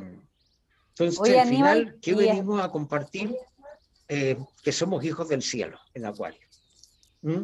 [0.88, 3.36] entonces, al final, ¿qué venimos a compartir?
[4.08, 6.47] Eh, que somos hijos del cielo en Acuario.
[7.22, 7.42] ¿Mm?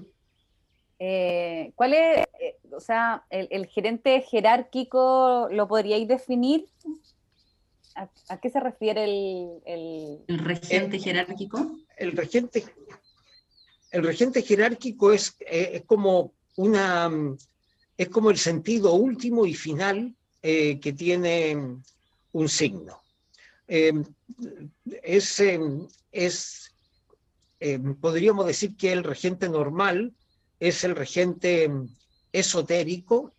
[1.74, 2.26] ¿Cuál es,
[2.72, 6.66] o sea, el, gerente jerárquico, lo podríais definir?
[7.94, 9.60] ¿A, qué se refiere el,
[10.26, 10.38] el...
[10.38, 11.76] regente jerárquico?
[11.96, 12.64] El regente,
[13.90, 17.10] el regente jerárquico es, es como una
[17.96, 21.56] es como el sentido último y final eh, que tiene
[22.32, 23.00] un signo.
[23.66, 25.40] Es,
[26.12, 26.73] es
[27.72, 30.12] em, podríamos decir que el regente normal
[30.60, 31.70] es el regente
[32.32, 33.34] esotérico,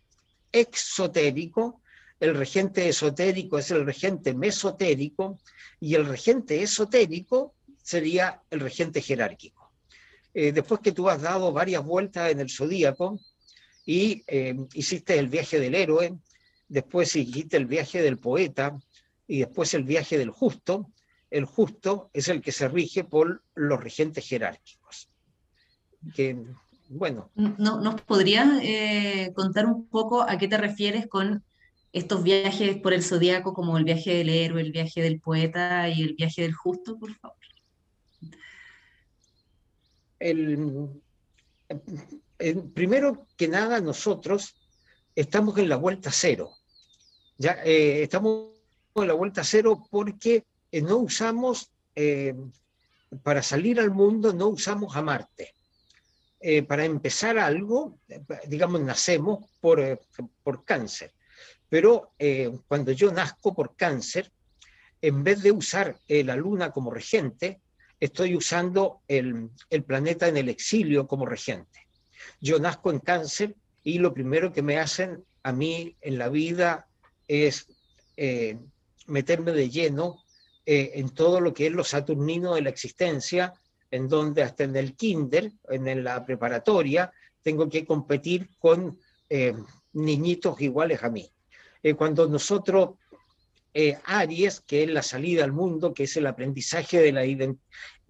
[0.52, 1.80] exotérico,
[2.18, 5.38] el regente esotérico es el regente mesotérico
[5.80, 9.72] y el regente esotérico sería el regente jerárquico.
[10.34, 13.20] Eh, después que tú has dado varias vueltas en el zodíaco,
[13.86, 16.18] y eh, hiciste el viaje del héroe,
[16.68, 18.76] después hiciste el viaje del poeta
[19.28, 20.90] y después el viaje del justo.
[21.30, 25.08] El justo es el que se rige por los regentes jerárquicos.
[26.14, 26.36] Que,
[26.88, 27.30] bueno.
[27.34, 31.42] ¿No, ¿Nos podrías eh, contar un poco a qué te refieres con
[31.92, 36.02] estos viajes por el zodiaco, como el viaje del héroe, el viaje del poeta y
[36.02, 37.36] el viaje del justo, por favor?
[40.18, 40.90] El,
[42.74, 44.54] primero que nada, nosotros
[45.14, 46.50] estamos en la vuelta cero.
[47.38, 48.50] Ya eh, estamos
[48.94, 50.44] en la vuelta cero porque
[50.78, 52.34] eh, no usamos, eh,
[53.22, 55.54] para salir al mundo, no usamos a Marte.
[56.68, 57.98] para empezar algo,
[58.46, 60.00] digamos, nacemos por,
[60.44, 61.12] por cáncer.
[61.68, 62.12] Pero
[62.68, 64.30] cuando yo nazco por cáncer,
[65.00, 67.60] en vez de usar la luna como regente,
[67.98, 71.86] estoy usando el, el planeta en el exilio como regente.
[72.40, 76.86] Yo nazco en cáncer y lo primero que me hacen a mí en la vida
[77.28, 77.66] es
[78.16, 78.58] eh,
[79.06, 80.24] meterme de lleno
[80.66, 83.54] eh, en todo lo que es lo saturnino de la existencia,
[83.90, 88.98] en donde hasta en el kinder, en la preparatoria, tengo que competir con
[89.30, 89.54] eh,
[89.92, 91.30] niñitos iguales a mí.
[91.96, 92.96] cuando nosotros,
[94.04, 97.24] Aries, que es la salida al mundo, que es el aprendizaje de la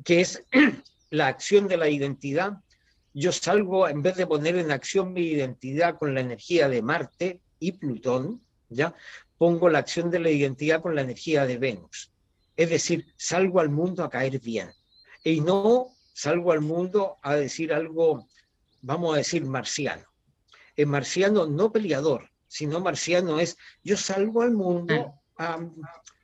[0.05, 0.43] que es
[1.11, 2.59] la acción de la identidad,
[3.19, 7.41] yo salgo, en vez de poner en acción mi identidad con la energía de Marte
[7.59, 8.95] y Plutón, ¿ya?
[9.39, 12.13] pongo la acción de la identidad con la energía de Venus.
[12.57, 14.71] Es decir, salgo al mundo a caer bien.
[15.23, 18.27] Y no salgo al mundo a decir algo,
[18.81, 20.05] vamos a decir, marciano.
[20.75, 25.59] El marciano no peleador, sino marciano es, yo salgo al mundo a,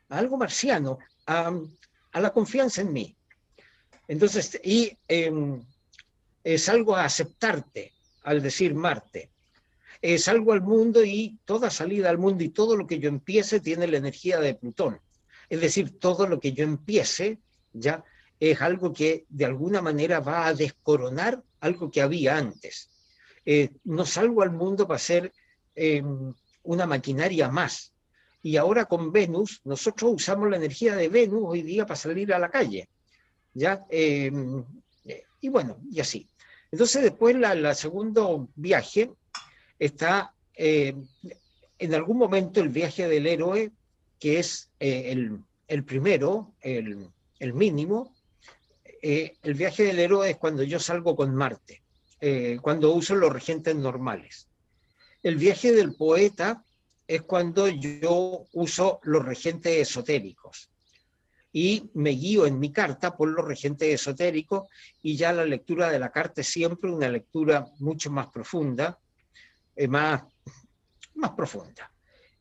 [0.08, 1.52] algo marciano, a,
[2.14, 3.16] la confianza en mí.
[4.08, 5.62] Entonces, y em,
[6.44, 7.92] es algo a aceptarte
[8.22, 9.30] al decir Marte.
[10.00, 13.60] Es algo al mundo y toda salida al mundo y todo lo que yo empiece
[13.60, 15.00] tiene la energía de Plutón.
[15.52, 17.38] Es decir, todo lo que yo empiece
[17.74, 18.02] ya
[18.40, 22.88] es algo que de alguna manera va a descoronar algo que había antes.
[23.44, 25.30] Eh, no salgo al mundo para ser
[25.74, 27.92] em, una maquinaria más.
[28.42, 32.38] Y ahora con Venus, nosotros usamos la energía de Venus hoy día para salir a
[32.38, 32.88] la calle.
[33.52, 33.84] ¿ya?
[33.90, 34.64] Em,
[35.42, 36.26] y bueno, y así.
[36.70, 39.10] Entonces después la, la segundo viaje
[39.78, 40.94] está eh,
[41.78, 43.70] en algún momento el viaje del héroe,
[44.22, 45.10] que es eh,
[45.66, 47.10] el, primero, el,
[47.40, 48.14] mínimo.
[49.02, 51.82] Eh, el viaje del héroe es cuando yo salgo con Marte,
[52.60, 54.46] cuando uso los regentes normales.
[55.24, 56.64] El viaje del poeta
[57.04, 60.70] es cuando yo uso los regentes esotéricos
[61.52, 64.68] y me guío en mi carta por los regentes esotéricos
[65.02, 69.00] y ya la lectura de la carta es siempre una lectura mucho más profunda,
[69.74, 70.22] eh, más,
[71.14, 71.91] más profunda.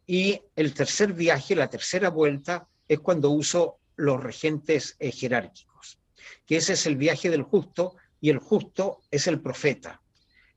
[0.06, 6.00] Y el tercer viaje, la tercera vuelta, es cuando uso los regentes eh, jerárquicos,
[6.46, 10.02] que ese es el viaje del justo y el justo es el profeta,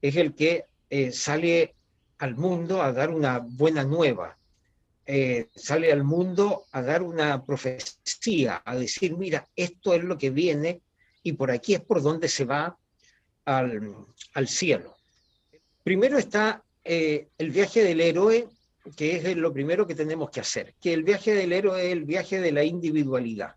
[0.00, 1.74] es el que eh, sale
[2.18, 4.38] al mundo a dar una buena nueva,
[5.06, 10.30] eh, sale al mundo a dar una profecía, a decir, mira, esto es lo que
[10.30, 10.80] viene
[11.22, 12.78] y por aquí es por donde se va
[13.44, 14.96] al, cielo.
[15.82, 18.48] Primero está eh, el viaje del héroe,
[18.96, 22.04] que es lo primero que tenemos que hacer, que el viaje del héroe es el
[22.04, 23.54] viaje de la individualidad.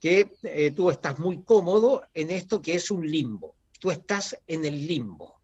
[0.00, 3.54] que eh, tú estás muy cómodo en esto que es un limbo.
[3.80, 5.40] Tú estás en el limbo.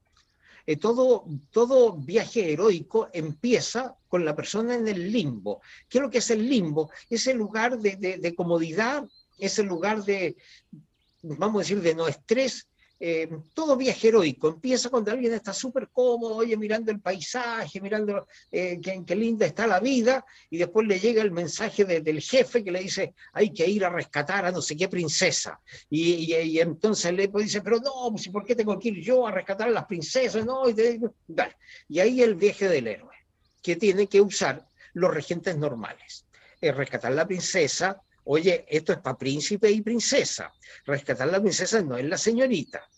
[0.67, 5.61] Eh, todo, todo viaje heroico empieza con la persona en el limbo.
[5.89, 6.91] ¿Qué es lo que es el limbo?
[7.11, 9.05] Es el lugar de, de, de comodidad,
[9.39, 10.37] es el lugar de,
[11.23, 12.69] vamos a decir, de no estrés,
[13.05, 18.29] eh, todo viaje heroico empieza cuando alguien está súper cómodo, oye, mirando el paisaje, mirando
[18.53, 22.71] eh, qué, linda está la vida, y después le llega el mensaje del jefe que
[22.71, 25.61] le dice, hay que ir a rescatar a no sé qué princesa.
[25.91, 29.67] Y, entonces le dice, pero no, pues, ¿por qué tengo que ir yo a rescatar
[29.67, 30.47] a las princesas?
[30.47, 31.01] No, y,
[31.89, 33.17] y ahí el viaje del héroe,
[33.61, 36.25] que tiene que usar los regentes normales.
[36.61, 40.53] rescatar a la princesa, Oye, esto es para príncipe y princesa.
[40.87, 42.89] Rescatar a la princesa no es la señorita.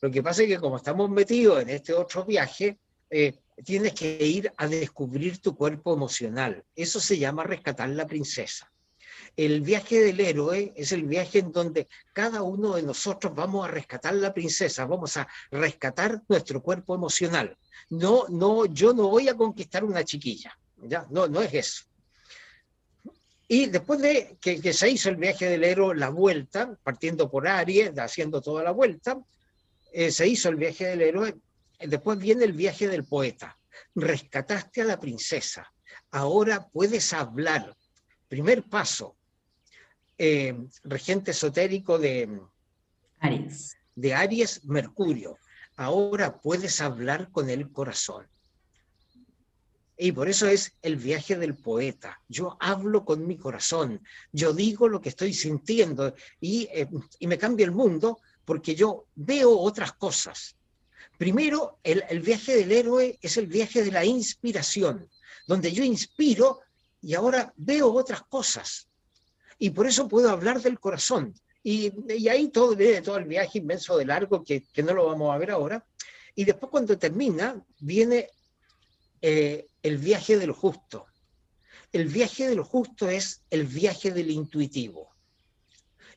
[0.00, 2.78] Lo que pasa es que como estamos metidos en este otro viaje,
[3.10, 3.34] eh,
[3.64, 6.64] tienes que ir a descubrir tu cuerpo emocional.
[6.74, 8.70] Eso se llama rescatar la princesa.
[9.36, 13.70] El viaje del héroe es el viaje en donde cada uno de nosotros vamos a
[13.70, 17.56] rescatar la princesa, vamos a rescatar nuestro cuerpo emocional.
[17.90, 21.84] No, no, yo no voy a conquistar una chiquilla, ya, no, no es eso.
[23.48, 27.92] Y después de que, se hizo el viaje del héroe, la vuelta, partiendo por Aries,
[27.98, 29.18] haciendo toda la vuelta,
[29.96, 31.36] eh, se hizo el viaje del héroe,
[31.78, 33.56] después viene el viaje del poeta.
[33.94, 35.72] Rescataste a la princesa,
[36.10, 37.76] ahora puedes hablar.
[38.26, 39.16] Primer paso,
[40.18, 42.40] eh, regente esotérico de
[43.20, 43.76] Aries.
[43.94, 45.38] de Aries, Mercurio.
[45.76, 48.26] Ahora puedes hablar con el corazón.
[49.96, 52.20] Y por eso es el viaje del poeta.
[52.28, 56.88] Yo hablo con mi corazón, yo digo lo que estoy sintiendo y, eh,
[57.20, 60.56] y me cambia el mundo porque yo veo otras cosas.
[61.18, 65.08] Primero, el, viaje del héroe es el viaje de la inspiración,
[65.46, 66.60] donde yo inspiro
[67.00, 68.88] y ahora veo otras cosas.
[69.58, 71.34] Y por eso puedo hablar del corazón.
[71.62, 71.92] Y,
[72.28, 75.86] ahí todo el viaje inmenso de largo, que, que, no lo vamos a ver ahora.
[76.34, 78.28] Y después cuando termina, viene
[79.22, 81.06] eh, el viaje del justo.
[81.92, 85.13] El viaje del justo es el viaje del intuitivo.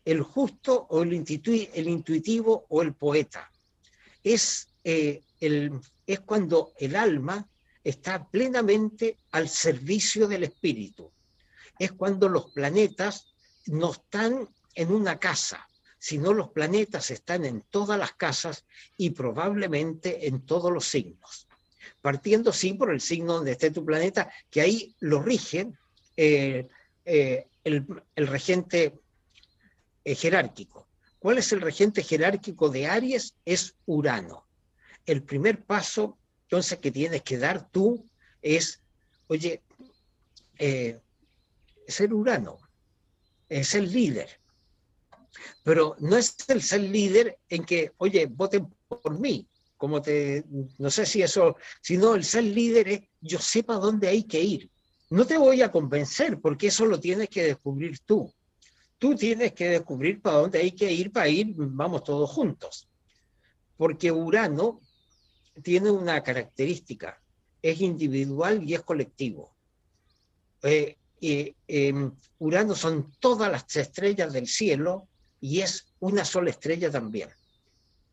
[0.07, 3.51] El justo o el, intuitivo o el poeta.
[4.23, 7.45] Es, eh, el, es cuando el alma
[7.83, 11.11] está plenamente al servicio del espíritu.
[11.77, 13.33] Es cuando los planetas
[13.65, 15.67] no están en una casa,
[15.99, 21.47] sino los planetas están en todas las casas y probablemente en todos los signos
[22.01, 25.67] partiendo sí por el signo donde esté tu planeta, que ahí lo rige
[26.15, 26.67] eh,
[27.05, 27.85] eh, el,
[28.15, 28.93] regente
[30.07, 30.87] eh, jerárquico.
[31.19, 33.35] ¿Cuál es el regente jerárquico de Aries?
[33.43, 34.47] Es Urano.
[35.05, 38.09] El primer paso, entonces, que tienes que dar tú
[38.41, 38.81] es,
[39.27, 39.61] oye,
[41.87, 42.57] ser Urano,
[43.49, 44.29] es el líder.
[45.63, 49.45] Pero no es el ser líder en que, oye, voten por mí,
[49.75, 50.45] como te,
[50.77, 54.69] no sé si eso, sino el ser líder es yo sepa dónde hay que ir.
[55.09, 58.33] No te voy a convencer porque eso lo tienes que descubrir tú.
[58.99, 62.87] Tú tienes que descubrir para dónde hay que ir para ir, vamos todos juntos.
[63.77, 64.81] Porque Urano
[65.61, 67.21] tiene una característica,
[67.61, 69.53] es individual y es colectivo.
[70.63, 71.53] Eh, eh,
[72.39, 75.07] Urano son todas las estrellas del cielo
[75.39, 77.29] y es una sola estrella también.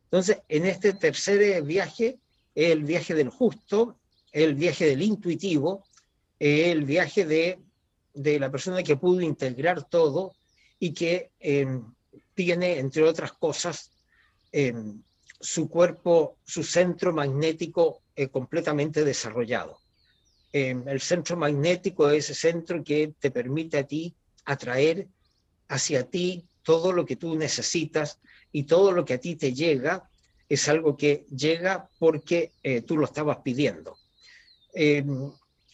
[0.05, 2.19] Entonces, en este tercer viaje,
[2.55, 3.99] el viaje del justo,
[4.33, 5.85] el viaje del intuitivo,
[6.39, 7.59] el viaje de,
[8.13, 10.35] de la persona que pudo integrar todo
[10.85, 11.83] y que em,
[12.35, 13.91] tiene, entre otras cosas,
[14.53, 15.01] em,
[15.41, 19.79] su cuerpo, su centro magnético eh, completamente desarrollado.
[20.53, 24.15] Em, el centro magnético es ese centro que te permite a ti
[24.45, 25.09] atraer
[25.69, 28.19] hacia ti todo lo que tú necesitas
[28.53, 30.07] y todo lo que a ti te llega
[30.51, 33.97] es algo que llega porque eh, tú lo estabas pidiendo.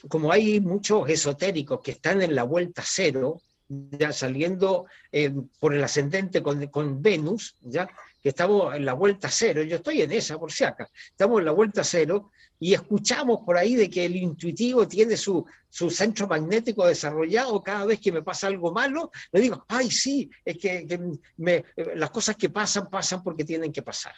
[0.09, 3.41] Como hay muchos esotéricos que están en la vuelta cero,
[3.71, 7.89] ya saliendo em, por el ascendente con, con, Venus, ya
[8.21, 11.45] que estamos en la vuelta cero, yo estoy en esa por si acá, estamos en
[11.45, 16.27] la vuelta cero y escuchamos por ahí de que el intuitivo tiene su, su centro
[16.27, 21.01] magnético desarrollado, cada vez que me pasa algo malo, le digo, ay sí, es que,
[21.37, 21.65] me,
[21.95, 24.15] las cosas que pasan pasan porque tienen que pasar.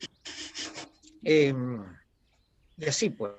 [1.26, 1.82] Em,
[2.76, 3.32] y así pues.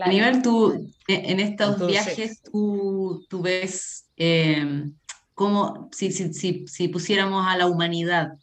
[0.00, 4.90] Aníbal, tú en estos viajes tú, tú ves eh,
[5.34, 8.38] como si, si, si, pusiéramos a la humanidad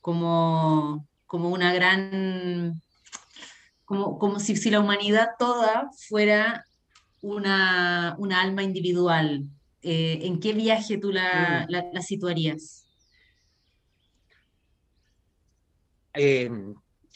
[0.00, 2.80] como, como una gran,
[3.84, 6.64] como, como si, si la humanidad toda fuera
[7.20, 9.48] una, una alma individual,
[9.82, 12.02] ¿en qué viaje tú la, mm.
[12.02, 12.86] situarías?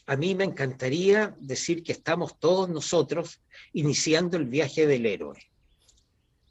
[0.07, 3.41] a mí me encantaría decir que estamos todos nosotros
[3.72, 5.39] iniciando el viaje del héroe.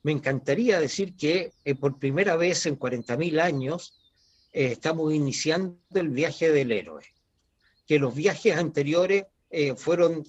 [0.05, 3.99] Me encantaría decir que por primera vez en 40.000 años
[4.51, 7.03] estamos iniciando el viaje del héroe.
[7.87, 9.25] Que los viajes anteriores
[9.77, 10.23] fueron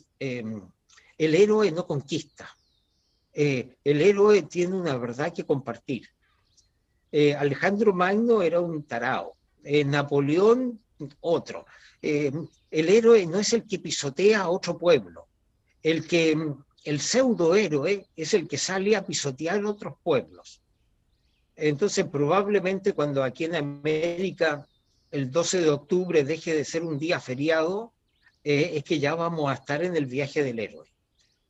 [1.18, 2.56] el héroe no conquista.
[3.32, 6.08] Eh, el héroe tiene una verdad que compartir.
[7.12, 10.80] Eh, Alejandro Magno era un tarao, eh, Napoleón
[11.20, 11.66] otro.
[12.00, 15.26] el héroe no es el que pisotea a otro pueblo.
[15.82, 16.34] El que
[16.86, 20.62] el pseudo héroe es el que sale a pisotear otros pueblos.
[21.54, 24.66] Entonces, probablemente cuando aquí en América
[25.10, 27.92] el 12 de octubre deje de ser un día feriado,
[28.42, 30.86] es que ya vamos a estar en el viaje del héroe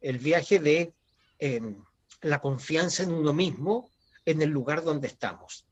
[0.01, 0.95] el viaje de
[1.39, 1.77] em,
[2.23, 3.91] la confianza en uno mismo
[4.25, 5.67] en el lugar donde estamos.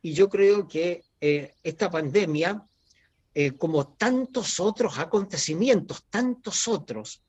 [0.00, 2.64] Y yo creo que eh, esta pandemia,
[3.34, 7.22] eh, como tantos otros acontecimientos, tantos otros,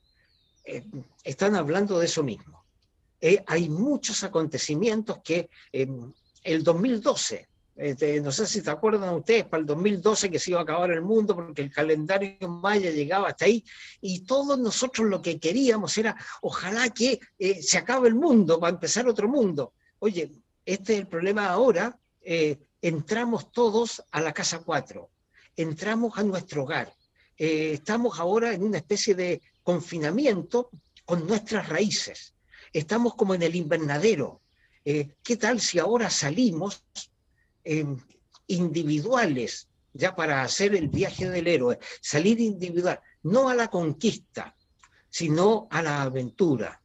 [0.65, 0.83] eh,
[1.23, 2.63] están hablando de eso mismo.
[3.47, 6.11] hay muchos acontecimientos que em,
[6.43, 10.59] el 2012 este, no sé si se acuerdan ustedes, para el 2012 que se iba
[10.59, 13.63] a acabar el mundo porque el calendario maya llegaba hasta ahí
[13.99, 18.73] y todos nosotros lo que queríamos era, ojalá que eh, se acabe el mundo para
[18.73, 19.73] empezar otro mundo.
[19.99, 20.31] Oye,
[20.65, 25.09] este es el problema ahora, eh, entramos todos a la casa 4,
[25.57, 26.93] entramos a nuestro hogar,
[27.37, 30.69] eh, estamos ahora en una especie de confinamiento
[31.05, 32.35] con nuestras raíces,
[32.71, 34.41] estamos como en el invernadero.
[34.83, 36.83] ¿Qué tal si ahora salimos
[37.63, 37.97] Em,
[38.47, 44.53] individuales, ya para hacer el viaje del héroe, salir individual, no a la conquista,
[45.09, 46.81] sino a la aventura.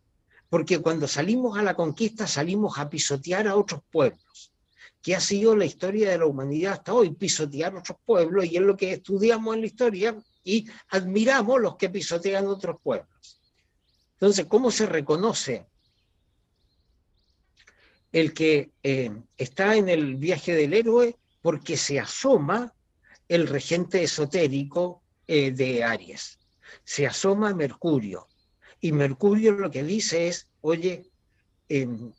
[0.49, 4.53] Porque cuando salimos a la conquista salimos a pisotear a otros pueblos,
[5.03, 8.63] que ha sido la historia de la humanidad hasta hoy, pisotear otros pueblos, y es
[8.63, 10.17] lo que estudiamos en la historia
[10.49, 13.41] y admiramos los que pisotean otros pueblos.
[14.15, 15.67] Entonces, ¿cómo se reconoce
[18.13, 22.75] el que eh, está en el viaje del héroe porque se asoma
[23.29, 26.39] el regente esotérico eh, de Aries.
[26.85, 28.29] Se asoma Mercurio.
[28.81, 31.11] Y Mercurio lo que dice es, oye,
[31.69, 32.13] em,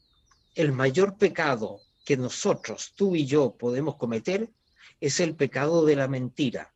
[0.55, 4.49] el mayor pecado que nosotros, tú y yo, podemos cometer
[4.99, 6.73] es el pecado de la mentira.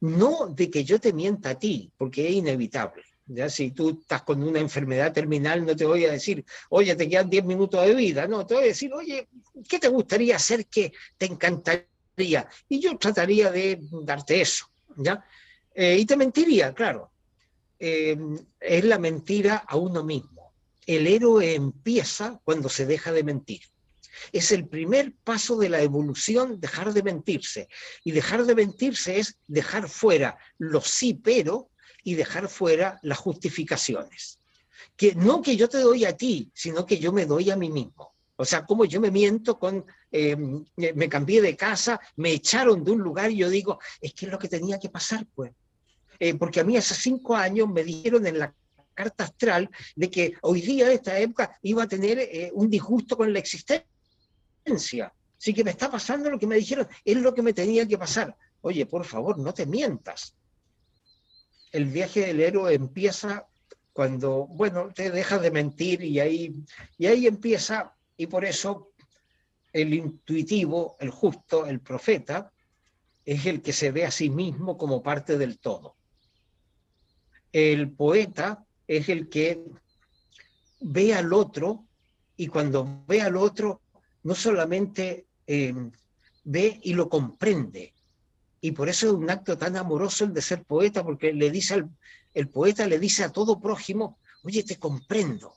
[0.00, 3.02] No de que yo te mienta a ti, porque es inevitable.
[3.26, 3.48] ¿ya?
[3.48, 7.30] Si tú estás con una enfermedad terminal, no te voy a decir, oye, te quedan
[7.30, 9.28] 10 minutos de vida, no, te voy a decir, oye,
[9.68, 12.48] ¿qué te gustaría hacer que te encantaría?
[12.68, 14.66] Y yo trataría de darte eso,
[14.96, 15.24] ¿ya?
[15.74, 17.10] Eh, y te mentiría, claro.
[17.78, 18.16] Eh,
[18.60, 20.52] es la mentira a uno mismo.
[20.86, 23.62] El héroe empieza cuando se deja de mentir.
[24.32, 27.68] Es el primer paso de la evolución dejar de mentirse.
[28.04, 31.70] Y dejar de mentirse es dejar fuera los sí, pero
[32.04, 34.38] y dejar fuera las justificaciones.
[34.96, 37.70] Que no que yo te doy a ti, sino que yo me doy a mí
[37.70, 38.12] mismo.
[38.36, 42.90] O sea, como yo me miento con, eh, me cambié de casa, me echaron de
[42.90, 45.52] un lugar y yo digo, es que es lo que tenía que pasar, pues.
[46.18, 48.54] Eh, porque a mí hace cinco años me dijeron en la
[48.94, 53.32] carta astral de que hoy día, esta época, iba a tener eh, un disgusto con
[53.32, 53.86] la existencia.
[55.38, 57.98] Así que me está pasando lo que me dijeron, es lo que me tenía que
[57.98, 58.36] pasar.
[58.60, 60.36] Oye, por favor, no te mientas
[61.72, 63.48] el viaje del héroe empieza
[63.92, 66.54] cuando, bueno, te dejas de mentir y ahí,
[66.98, 68.92] y ahí empieza, y por eso
[69.72, 72.52] el intuitivo, el justo, el profeta,
[73.24, 75.96] es el que se ve a sí mismo como parte del todo.
[77.52, 79.62] El poeta es el que
[80.80, 81.86] ve al otro
[82.36, 83.81] y cuando ve al otro
[84.22, 85.74] no solamente eh,
[86.44, 87.94] ve y lo comprende,
[88.64, 91.84] y por eso es un acto tan amoroso el de ser poeta, porque le dice
[92.32, 95.54] el poeta le dice a todo prójimo, oye, te comprendo.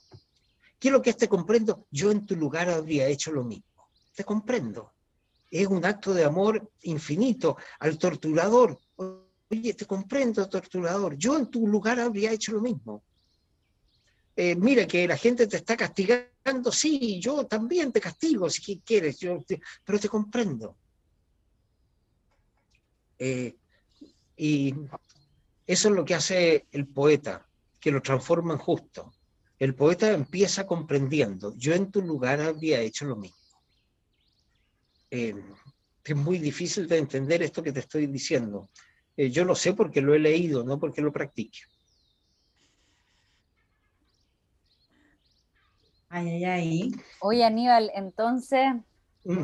[0.79, 1.87] ¿Qué es lo que es te comprendo?
[1.91, 3.89] Yo en tu lugar habría hecho lo mismo.
[4.15, 4.91] Te comprendo.
[5.49, 8.77] Es un acto de amor infinito al torturador.
[8.97, 11.15] Oye, te comprendo, torturador.
[11.15, 13.03] Yo en tu lugar habría hecho lo mismo.
[14.37, 19.17] Eh, mira que la gente te está castigando, sí, yo también te castigo si quieres,
[19.17, 19.41] yo
[19.85, 20.77] pero te comprendo.
[23.17, 23.55] Eh,
[24.35, 24.75] y
[25.65, 27.47] eso es lo que hace el poeta,
[27.79, 29.13] que lo transforma en justo.
[29.57, 33.37] El poeta empieza comprendiendo, yo en tu lugar habría hecho lo mismo.
[35.11, 35.33] Eh,
[36.03, 38.69] es muy difícil de entender esto que te estoy diciendo.
[39.15, 41.59] Yo lo sé porque lo he leído, no porque lo practique.
[46.09, 46.91] Ay, ay, ay.
[47.21, 48.73] Oye, Aníbal, entonces,
[49.23, 49.43] mm.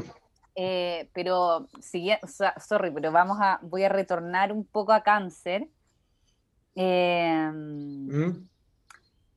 [0.55, 2.20] eh, pero, sigue,
[2.66, 5.68] sorry, pero vamos a, voy a retornar un poco a cáncer.
[6.76, 8.47] Em, mm.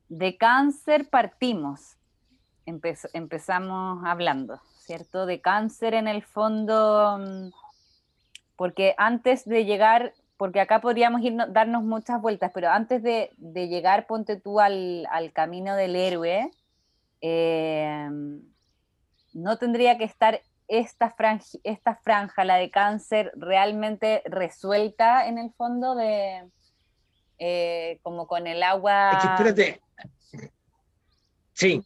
[0.09, 1.97] De cáncer partimos,
[2.65, 5.25] empezamos hablando, ¿cierto?
[5.25, 7.49] De cáncer en el fondo, mm,
[8.55, 13.31] porque antes de llegar, porque acá podríamos ir, darnos muchas vueltas, pero antes de,
[13.67, 16.51] llegar, ponte tú al, camino del héroe,
[17.27, 18.41] em,
[19.33, 25.51] no tendría que estar esta franja, esta franja, la de cáncer, realmente resuelta en el
[25.53, 26.47] fondo de
[27.39, 29.11] eh, como con el agua.
[29.11, 29.81] Es que espérate.
[31.53, 31.83] Sí.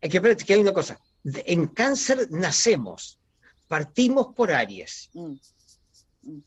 [0.00, 1.00] Es que espérate, que hay una cosa.
[1.24, 3.18] En cáncer nacemos,
[3.66, 5.10] partimos por Aries.
[5.14, 5.34] Mm.
[6.22, 6.42] Mm.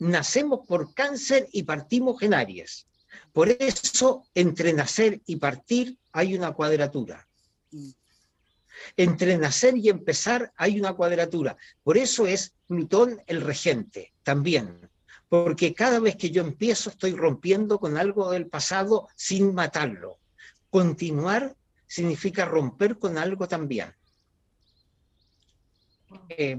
[0.00, 2.86] Nacemos por cáncer y partimos en Aries.
[3.32, 7.26] Por eso, entre nacer y partir hay una cuadratura.
[7.70, 7.90] Mm.
[8.96, 11.56] Entre nacer y empezar hay una cuadratura.
[11.82, 14.90] Por eso es Plutón el regente también
[15.32, 20.18] porque cada vez que yo empiezo estoy rompiendo con algo del pasado sin matarlo.
[20.68, 21.56] Continuar
[21.86, 23.94] significa romper con algo también.
[26.28, 26.58] Eh,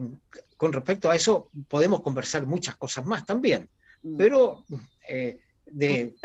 [0.57, 3.69] con respecto a eso podemos conversar muchas cosas más también,
[4.01, 4.17] mm.
[4.17, 4.65] pero
[5.07, 6.15] eh, de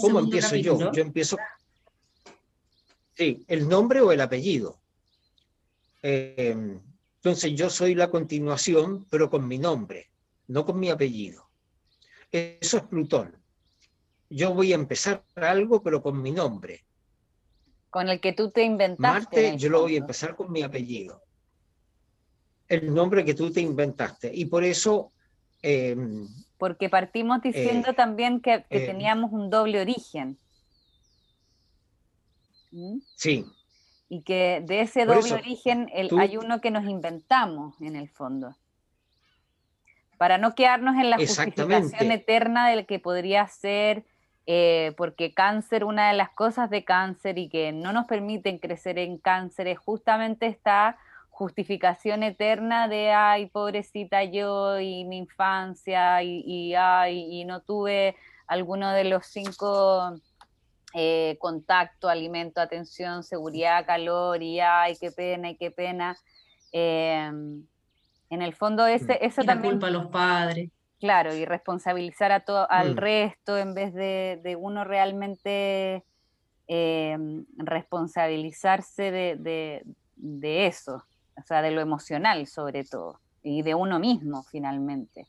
[0.00, 0.92] cómo empiezo yo.
[0.92, 1.36] Yo empiezo.
[3.14, 4.80] Sí, el nombre o el apellido.
[6.02, 6.56] Eh,
[7.16, 10.10] entonces yo soy la continuación, pero con mi nombre,
[10.48, 11.48] no con mi apellido.
[12.32, 13.36] Eso es Plutón.
[14.28, 16.84] Yo voy a empezar algo, pero con mi nombre.
[17.90, 19.20] Con el que tú te inventaste.
[19.20, 21.22] Marte, yo lo voy a empezar con mi apellido.
[22.66, 24.30] El nombre que tú te inventaste.
[24.34, 25.12] Y por eso...
[25.60, 30.38] Em, Porque partimos diciendo eh, también que, eh, teníamos un doble origen.
[32.72, 32.98] ¿Mm?
[33.14, 33.46] Sí.
[34.08, 38.54] Y que de ese doble origen hay uno que nos inventamos en el fondo
[40.22, 44.04] para no quedarnos en la justificación eterna del que podría ser,
[44.46, 49.00] eh, porque cáncer, una de las cosas de cáncer y que no nos permiten crecer
[49.00, 50.96] en cáncer es justamente esta
[51.30, 58.14] justificación eterna de, ay, pobrecita yo y mi infancia y, ay, y no tuve
[58.46, 60.14] alguno de los cinco
[60.94, 66.16] eh, contacto, alimento, atención, seguridad, calor y ay, qué pena y qué pena.
[66.70, 67.64] Em,
[68.30, 69.74] en el fondo ese, eso también...
[69.74, 70.70] culpa a los padres.
[71.00, 72.96] Claro, y responsabilizar a todo, al mm.
[72.96, 76.04] resto en vez de, uno realmente
[76.68, 81.02] em, responsabilizarse de, eso,
[81.36, 85.26] o sea, de lo emocional sobre todo, y de uno mismo finalmente.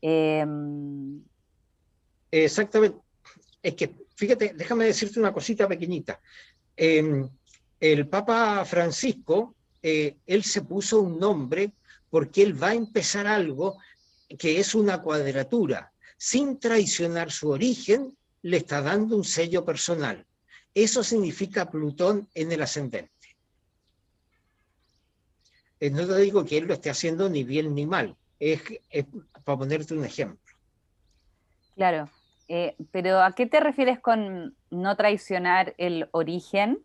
[0.00, 1.22] Em,
[2.30, 3.01] Exactamente.
[3.62, 6.20] Es que, fíjate, déjame decirte una cosita pequeñita.
[6.76, 7.28] Em,
[7.78, 11.72] el Papa Francisco, eh, él se puso un nombre
[12.10, 13.78] porque él va a empezar algo
[14.38, 15.92] que es una cuadratura.
[16.16, 20.26] Sin traicionar su origen, le está dando un sello personal.
[20.74, 23.10] Eso significa Plutón en el ascendente.
[25.80, 28.62] Eh, no te digo que él lo esté haciendo ni bien ni mal, es,
[29.44, 30.38] para ponerte un ejemplo.
[31.74, 32.08] Claro,
[32.54, 36.80] eh, pero ¿a qué te refieres con no traicionar el origen?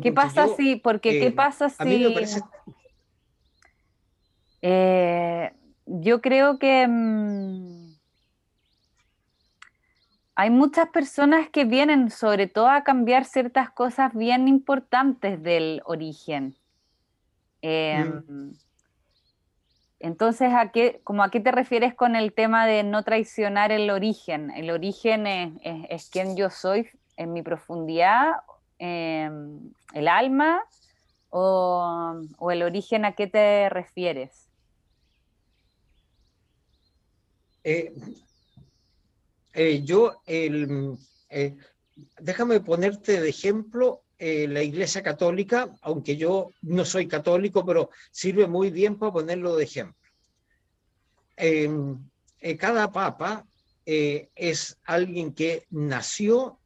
[0.00, 2.06] ¿Qué pasa si, porque qué eh, pasa si...
[4.62, 5.52] Eh,
[5.86, 7.96] yo creo que mm,
[10.36, 16.56] hay muchas personas que vienen sobre todo a cambiar ciertas cosas bien importantes del origen.
[17.60, 18.63] Em, mm.
[20.04, 23.90] Entonces, ¿a qué, como ¿a qué te refieres con el tema de no traicionar el
[23.90, 24.50] origen?
[24.50, 25.52] ¿El origen es,
[25.88, 28.34] es quien yo soy en mi profundidad
[28.78, 30.62] Em, el alma
[31.30, 34.50] o, el origen a qué te refieres?
[37.62, 37.94] Eh,
[39.54, 40.98] eh, yo, el,
[41.30, 41.56] eh,
[42.20, 48.70] déjame ponerte de ejemplo la Iglesia Católica, aunque yo no soy católico, pero sirve muy
[48.70, 50.10] bien para ponerlo de ejemplo.
[51.36, 51.98] Em,
[52.58, 53.46] cada papa
[53.84, 56.58] es alguien que nació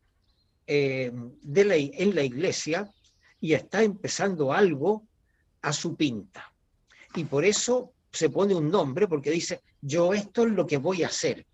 [0.71, 1.11] eh,
[1.45, 2.93] la, en la iglesia
[3.41, 5.07] y está empezando algo
[5.63, 6.53] a su pinta.
[7.15, 11.05] Y por eso se pone un nombre, porque dice, yo esto es lo que voy
[11.05, 11.47] a hacer.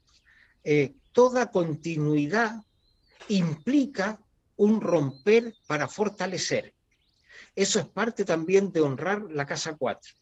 [0.64, 2.60] Eh, toda continuidad
[3.28, 4.20] implica
[4.56, 6.74] un romper para fortalecer.
[7.54, 10.12] Eso es parte también de honrar la casa 4.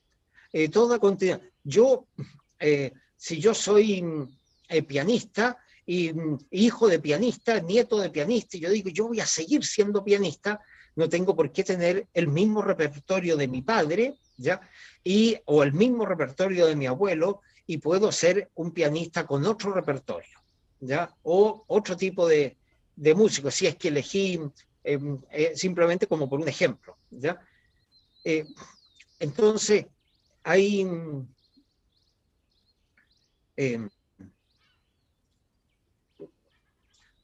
[0.53, 1.41] Eh, toda continuidad.
[1.65, 2.07] Yo,
[3.17, 4.05] si yo soy
[4.87, 9.27] pianista, y mm, hijo de pianista, nieto de pianista, y yo digo, yo voy a
[9.27, 10.61] seguir siendo pianista,
[10.97, 14.61] no tengo por qué tener el mismo repertorio de mi padre, ¿ya?
[15.03, 19.73] Y, o el mismo repertorio de mi abuelo, y puedo ser un pianista con otro
[19.73, 20.39] repertorio,
[20.81, 21.15] ¿ya?
[21.23, 22.57] O otro tipo de,
[22.97, 24.41] de músico, si es que elegí
[24.85, 27.41] em, eh, simplemente como por un ejemplo, ¿ya?
[28.25, 28.45] Eh,
[29.19, 29.87] entonces,
[30.43, 30.87] hay...
[33.57, 33.89] Eh,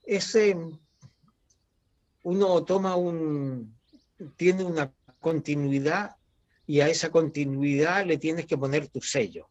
[0.04, 0.56] ese,
[2.22, 3.76] uno toma un,
[4.36, 6.16] tiene una continuidad
[6.66, 9.48] y a esa continuidad le tienes que poner tu sello.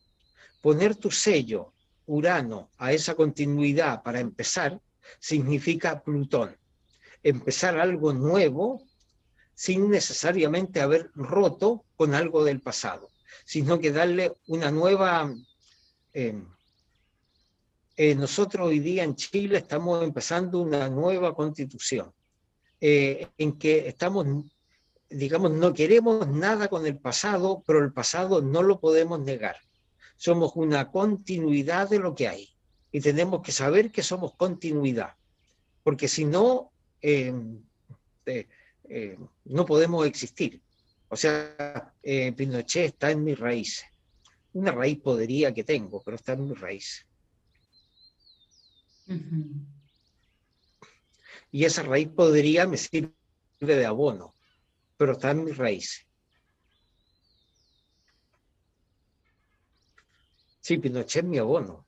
[0.62, 1.74] Poner tu sello,
[2.06, 4.80] Urano, a esa continuidad para empezar,
[5.20, 6.56] significa Plutón.
[7.24, 8.84] Empezar algo nuevo
[9.54, 13.10] sin necesariamente haber roto con algo del pasado,
[13.46, 15.34] sino que darle una nueva...
[16.14, 16.44] Eh,
[18.00, 22.14] eh, nosotros hoy día en Chile estamos empezando una nueva constitución,
[22.80, 24.28] eh, en que estamos,
[25.10, 29.58] digamos, no queremos nada con el pasado, pero el pasado no lo podemos negar.
[30.16, 32.57] Somos una continuidad de lo que hay
[32.92, 35.16] y tenemos que saber que somos continuidad,
[35.84, 36.72] porque si no,
[37.02, 37.34] eh,
[39.46, 40.62] no podemos existir.
[41.10, 43.86] O sea, Pinochet está en mis raíces.
[44.54, 47.06] Una raíz podría que tengo, pero está en mis raíces.
[51.52, 53.14] Y esa raíz podría me sirve
[53.60, 54.36] de abono,
[54.98, 56.06] pero está en mis raíces.
[60.60, 61.87] Sí, Pinochet es mi abono.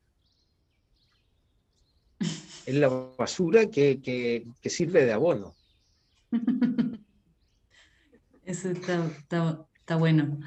[2.70, 5.56] Es la basura que, sirve de abono.
[8.46, 10.38] Eso está bueno.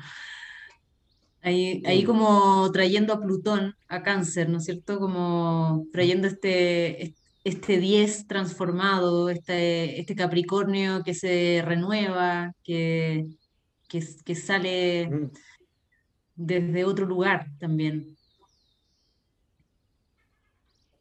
[1.41, 5.01] Ahí, ahí como trayendo a Plutón, a cáncer, ¿no es cierto?
[5.01, 13.27] Como trayendo este, este 10 transformado, este, este Capricornio que se renueva, que,
[13.89, 15.31] que, sale mm.
[16.37, 18.16] desde otro lugar también.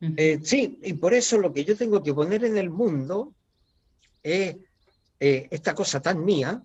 [0.01, 3.35] Eh, sí, y por eso lo que yo tengo que poner en el mundo
[4.23, 4.57] es
[5.19, 6.63] eh, esta cosa tan mía,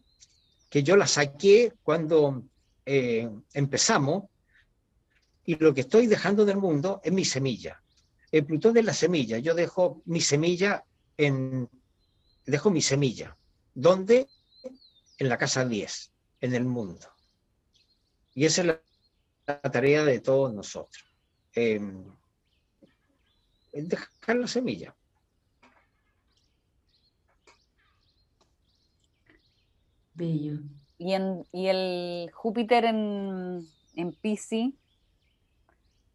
[0.70, 2.44] que yo la saqué cuando
[2.86, 4.24] eh, empezamos
[5.44, 7.82] y lo que estoy dejando en el mundo es mi semilla.
[8.32, 9.38] El Plutón es la semilla.
[9.38, 10.84] Yo dejo mi semilla
[11.16, 11.68] en.
[12.44, 13.36] Dejo mi semilla.
[13.74, 14.26] ¿Dónde?
[15.18, 17.08] En la casa 10, en el mundo.
[18.34, 21.04] Y esa es la, tarea de todos nosotros.
[21.54, 21.80] Eh,
[23.82, 24.94] dejar la semilla.
[30.14, 30.60] Bello.
[30.98, 34.72] Y, el Júpiter en, en Pisces,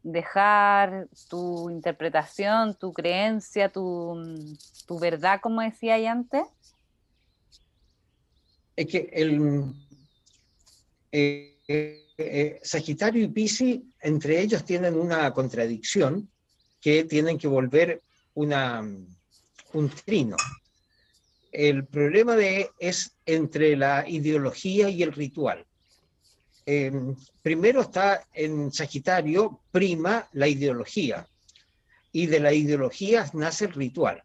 [0.04, 4.18] dejar tu interpretación, tu creencia, tu,
[5.00, 6.44] verdad, como decía ahí antes.
[8.76, 9.74] Es que el
[11.12, 16.30] eh, eh, Sagitario y Pisces, entre ellos tienen una contradicción
[16.82, 18.02] que tienen que volver
[18.34, 18.82] una,
[19.74, 20.36] un trino
[21.52, 25.66] el problema de, es entre la ideología y el ritual.
[26.66, 31.28] Em, primero está en Sagitario, prima la ideología,
[32.14, 34.24] y de la ideología nace el ritual.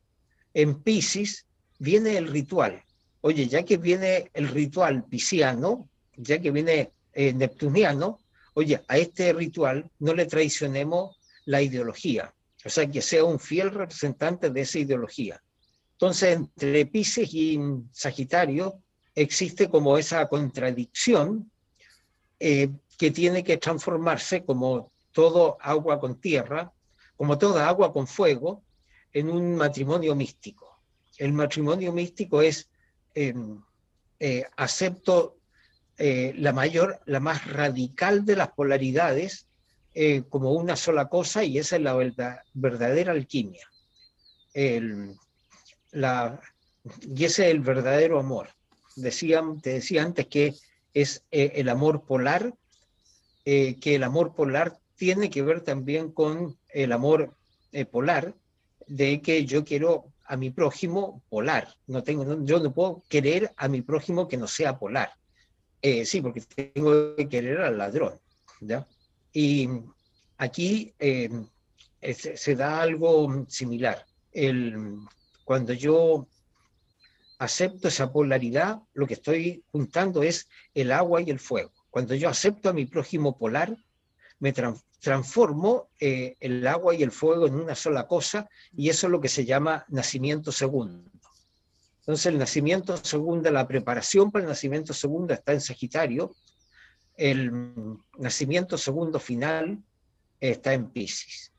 [0.55, 1.47] En Pisces
[1.79, 2.83] viene el ritual.
[3.21, 8.21] Oye, ya que viene el ritual pisciano, ya que viene eh, neptuniano,
[8.55, 12.33] oye, a este ritual no le traicionemos la ideología,
[12.67, 15.43] o sea, que sea un fiel representante de esa ideología.
[15.93, 17.59] Entonces, entre Pisces y
[17.93, 18.83] Sagitario
[19.15, 21.51] existe como esa contradicción
[22.39, 26.73] eh, que tiene que transformarse como todo agua con tierra,
[27.17, 28.63] como toda agua con fuego,
[29.13, 30.83] en un matrimonio místico.
[31.17, 32.69] El matrimonio místico es
[33.15, 33.63] em,
[34.19, 35.39] eh, acepto
[35.97, 39.47] eh, la mayor, la más radical de las polaridades
[40.29, 41.95] como una sola cosa y esa es la
[42.55, 43.67] verdadera alquimia.
[47.03, 48.49] Y ese es el verdadero amor.
[48.97, 50.55] Decía, te decía antes que
[50.95, 52.55] es eh, el amor polar,
[53.45, 57.35] eh, que el amor polar tiene que ver también con el amor
[57.73, 58.35] eh, polar,
[58.87, 61.69] de que yo quiero a mi prójimo polar.
[61.87, 65.11] No tengo, yo no puedo querer a mi prójimo que no sea polar.
[65.83, 68.19] sí, porque tengo que querer al ladrón.
[68.61, 68.87] ¿ya?
[69.39, 69.69] Y
[70.39, 74.07] aquí se, se, da algo similar.
[74.33, 74.97] El,
[75.45, 76.27] cuando yo
[77.39, 81.71] acepto esa polaridad, lo que estoy juntando es el agua y el fuego.
[81.91, 83.77] Cuando yo acepto a mi prójimo polar,
[84.39, 84.55] me
[85.01, 89.21] transformo eh, el agua y el fuego en una sola cosa y eso es lo
[89.21, 91.11] que se llama nacimiento segundo.
[91.99, 96.35] Entonces el nacimiento segundo, la preparación para el nacimiento segundo está en Sagitario,
[97.17, 99.83] el nacimiento segundo final
[100.41, 101.53] está en Pisces.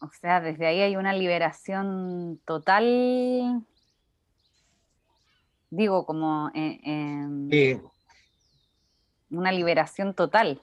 [0.00, 3.64] O sea, desde ahí hay una liberación total,
[5.70, 7.80] digo, como eh,
[9.30, 10.62] una liberación total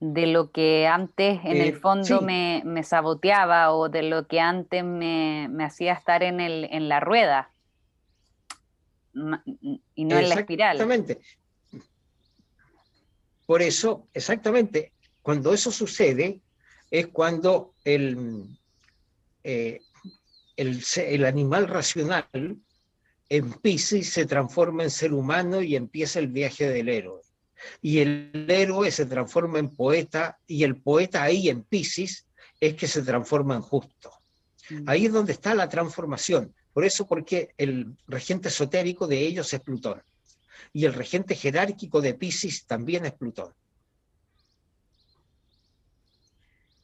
[0.00, 4.82] de lo que antes en el eh, fondo me, saboteaba o de lo que antes
[4.82, 7.50] me, hacía estar en, el, en la rueda
[9.94, 10.76] y no en la espiral.
[10.76, 11.20] Exactamente.
[13.46, 14.92] Por eso, exactamente,
[15.22, 16.40] cuando eso sucede,
[16.90, 18.46] es cuando el,
[19.44, 19.80] eh,
[20.56, 22.56] el, animal racional
[23.28, 27.22] en Pisces se transforma en ser humano y empieza el viaje del héroe.
[27.82, 32.26] Y el héroe se transforma en poeta y el poeta ahí en Pisces
[32.60, 34.12] es que se transforma en justo.
[34.70, 34.88] Mm.
[34.88, 36.54] Ahí es donde está la transformación.
[36.72, 40.02] Por eso, porque el regente esotérico de ellos es Plutón.
[40.72, 43.52] Y el regente jerárquico de Pisces también es Plutón.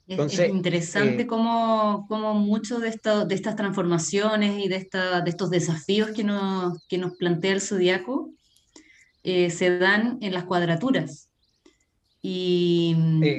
[0.08, 6.10] es, interesante eh, cómo, muchos de, de estas transformaciones y de, esta, de estos desafíos
[6.10, 8.30] que nos, que nos plantea el zodiaco
[9.28, 11.28] eh, se dan en las cuadraturas.
[12.22, 12.96] Y,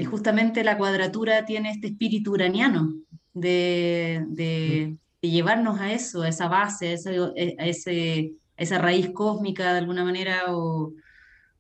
[0.10, 2.94] justamente la cuadratura tiene este espíritu uraniano
[3.34, 9.80] de, de, llevarnos a eso, a esa base, a, ese, a, esa raíz cósmica de
[9.80, 10.92] alguna manera o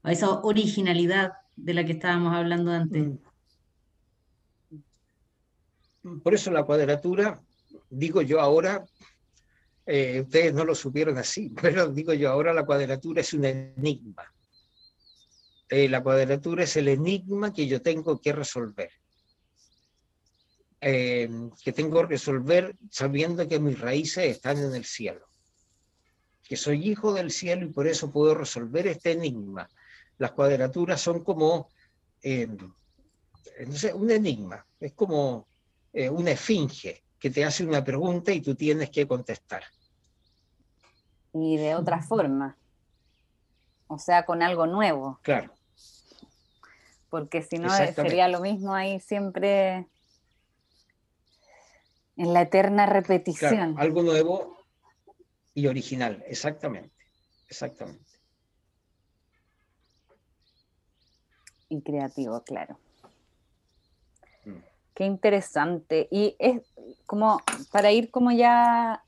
[0.03, 3.07] a esa originalidad de la que estábamos hablando antes.
[6.03, 6.19] Mm.
[6.19, 7.41] Por eso la cuadratura,
[7.89, 8.85] digo yo ahora,
[9.89, 14.33] eh, ustedes no lo supieron así, pero digo yo ahora la cuadratura es un enigma.
[15.69, 18.91] Eh, la cuadratura es el enigma que yo tengo que resolver.
[20.79, 21.29] Eh,
[21.63, 25.25] que tengo que resolver sabiendo que mis raíces están en el cielo.
[26.43, 29.69] Que soy hijo del cielo y por eso puedo resolver este enigma.
[30.17, 31.69] Las cuadraturas son como,
[32.23, 34.65] no sé, un enigma.
[34.79, 35.47] Es como
[35.93, 39.63] una esfinge que te hace una pregunta y tú tienes que contestar.
[41.39, 42.57] Y de otra forma,
[43.87, 45.19] o sea, con algo nuevo.
[45.21, 45.51] Claro.
[47.09, 49.87] Porque si no eh, sería lo mismo ahí siempre
[52.17, 53.75] en la eterna repetición.
[53.77, 54.57] algo nuevo
[55.53, 56.95] y original, exactamente,
[57.47, 58.03] exactamente.
[61.69, 62.79] Y creativo, claro.
[64.97, 66.07] Qué interesante.
[66.09, 66.63] Y es
[67.05, 67.39] como,
[67.71, 69.03] para ir como ya,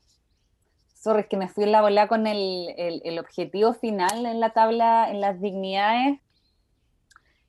[1.00, 5.10] sorry, es que me fui en la bola con el, objetivo final en la tabla,
[5.10, 6.20] en las dignidades.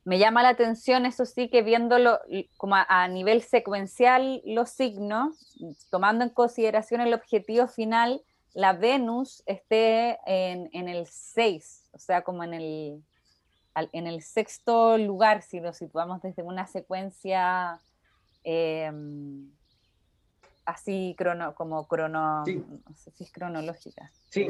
[0.04, 2.18] Me llama la atención, eso sí, que viéndolo
[2.56, 5.56] como a, nivel secuencial los signos,
[5.90, 8.22] tomando en consideración el objetivo final,
[8.52, 13.02] la Venus esté en, en el 6, o sea, como en el,
[13.92, 17.80] en el sexto lugar, si lo situamos desde una secuencia
[18.44, 19.50] Em,
[20.64, 24.10] así crono, como crono, no sé si es cronológica.
[24.30, 24.48] Sí.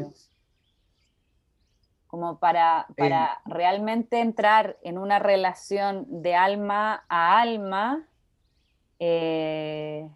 [2.06, 8.06] como para, para realmente entrar en una relación de alma a alma,
[8.98, 10.08] eh,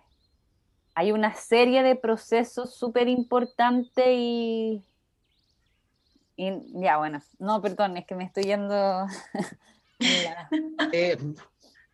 [0.95, 4.85] hay una serie de procesos súper importantes y,
[6.37, 9.07] ya bueno, no, perdón, es que me estoy yendo...
[10.93, 11.17] eh,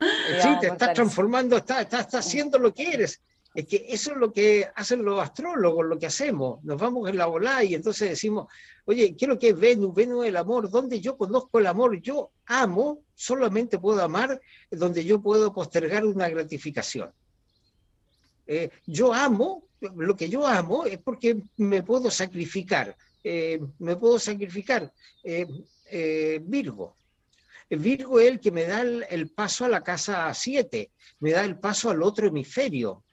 [0.43, 3.21] Sí, te estás transformando, estás, haciendo lo que eres.
[3.55, 6.63] Es que eso es lo que hacen los astrólogos, lo que hacemos.
[6.65, 8.47] Nos vamos en la bola y entonces decimos,
[8.87, 13.01] oye, quiero que Venus, Venus es el amor, donde yo conozco el amor, yo amo,
[13.15, 14.41] solamente puedo amar
[14.71, 17.11] donde yo puedo postergar una gratificación.
[18.47, 24.19] Eh, yo amo, lo que yo amo es porque me puedo sacrificar, eh, me puedo
[24.19, 24.93] sacrificar.
[25.23, 25.47] Eh,
[26.43, 26.97] Virgo,
[27.69, 30.91] Virgo es el que me da el, paso a la casa 7,
[31.21, 33.05] me da el paso al otro hemisferio.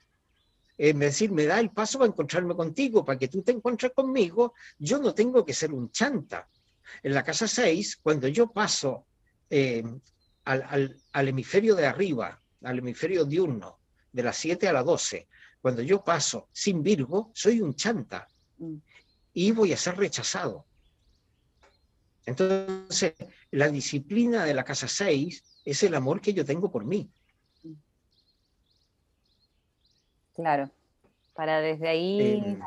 [0.82, 4.54] Es decir, me da el paso para encontrarme contigo, para que tú te encuentres conmigo,
[4.78, 6.48] yo no tengo que ser un chanta.
[7.02, 9.04] En la casa 6, cuando yo paso
[9.50, 9.84] eh,
[10.46, 13.78] al, al, hemisferio de arriba, al hemisferio diurno,
[14.10, 15.28] de las 7 a las 12,
[15.60, 18.26] cuando yo paso sin Virgo, soy un chanta
[18.56, 18.76] mm.
[19.34, 20.64] y voy a ser rechazado.
[22.24, 23.12] Entonces,
[23.50, 27.10] la disciplina de la casa 6 es el amor que yo tengo por mí.
[30.34, 30.70] Claro,
[31.34, 32.58] para desde ahí...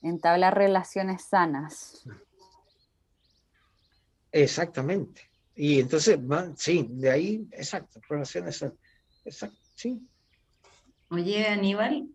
[0.00, 2.04] Entablar relaciones sanas.
[4.30, 5.28] Exactamente.
[5.56, 6.18] Y entonces,
[6.56, 8.76] sí, de ahí, exacto, relaciones sanas.
[9.24, 10.00] Exacto, sí.
[11.10, 12.08] Oye, Aníbal,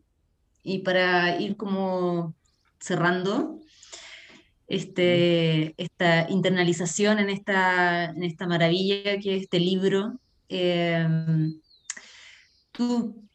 [0.64, 2.34] y para ir como
[2.80, 3.60] cerrando,
[4.68, 11.60] este, esta internalización en esta, en esta maravilla que es este libro, em,
[12.72, 13.28] ¿tú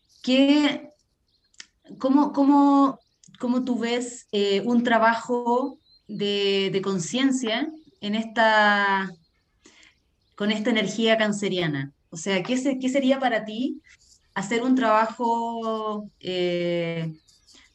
[1.99, 2.99] cómo, cómo,
[3.39, 7.71] cómo, tú ves eh, un trabajo de, conciencia
[8.01, 9.11] en esta,
[10.35, 11.93] con esta energía canceriana?
[12.11, 13.81] O sea, ¿qué, sería para ti
[14.35, 17.15] hacer un trabajo eh,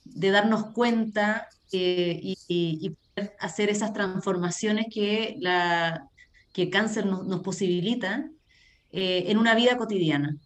[0.06, 6.10] de darnos cuenta eh, y, poder hacer esas transformaciones que, la,
[6.52, 8.30] que cáncer nos, posibilita
[8.92, 10.38] en una vida cotidiana.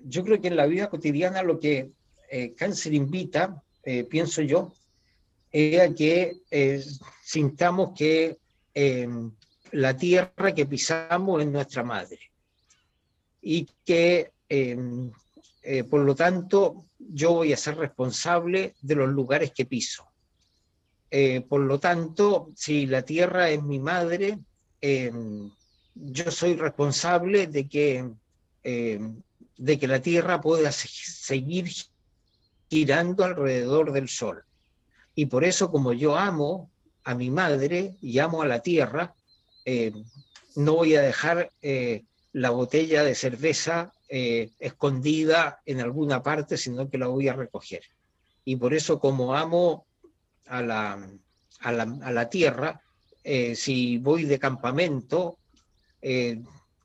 [0.00, 1.90] Yo creo que en la vida cotidiana lo que
[2.56, 3.62] cáncer invita,
[4.10, 4.72] pienso yo,
[5.50, 6.36] es a que
[7.22, 8.38] sintamos que
[9.72, 12.18] la tierra que pisamos es nuestra madre
[13.40, 15.10] y que em,
[15.62, 20.06] eh, por lo tanto yo voy a ser responsable de los lugares que piso.
[21.10, 24.38] Eh, por lo tanto, si la tierra es mi madre,
[24.80, 25.50] em,
[25.94, 28.10] yo soy responsable de que,
[28.62, 29.22] em,
[29.56, 31.68] de que la tierra pueda seguir
[32.70, 34.44] girando alrededor del sol.
[35.14, 36.70] Y por eso, como yo amo
[37.04, 39.14] a mi madre y amo a la tierra,
[39.64, 39.92] eh,
[40.54, 46.88] no voy a dejar eh, la botella de cerveza eh, escondida en alguna parte, sino
[46.88, 47.82] que la voy a recoger.
[48.44, 49.86] Y por eso, como amo
[50.46, 51.10] a la,
[51.60, 52.80] a la, tierra,
[53.54, 55.36] si voy de campamento,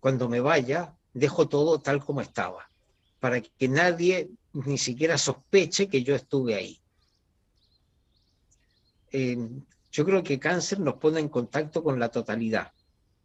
[0.02, 2.70] cuando me vaya, dejo todo tal como estaba,
[3.20, 6.80] para que nadie ni siquiera sospeche que yo estuve ahí.
[9.92, 12.72] Yo creo que cáncer nos pone en contacto con la totalidad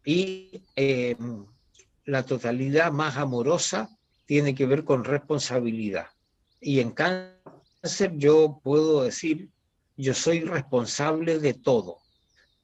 [0.05, 1.17] y eh,
[2.05, 3.89] la totalidad más amorosa
[4.27, 6.07] tiene que ver con responsabilidad.
[6.61, 9.49] Y en cáncer yo puedo decir,
[9.97, 11.97] yo soy responsable de todo,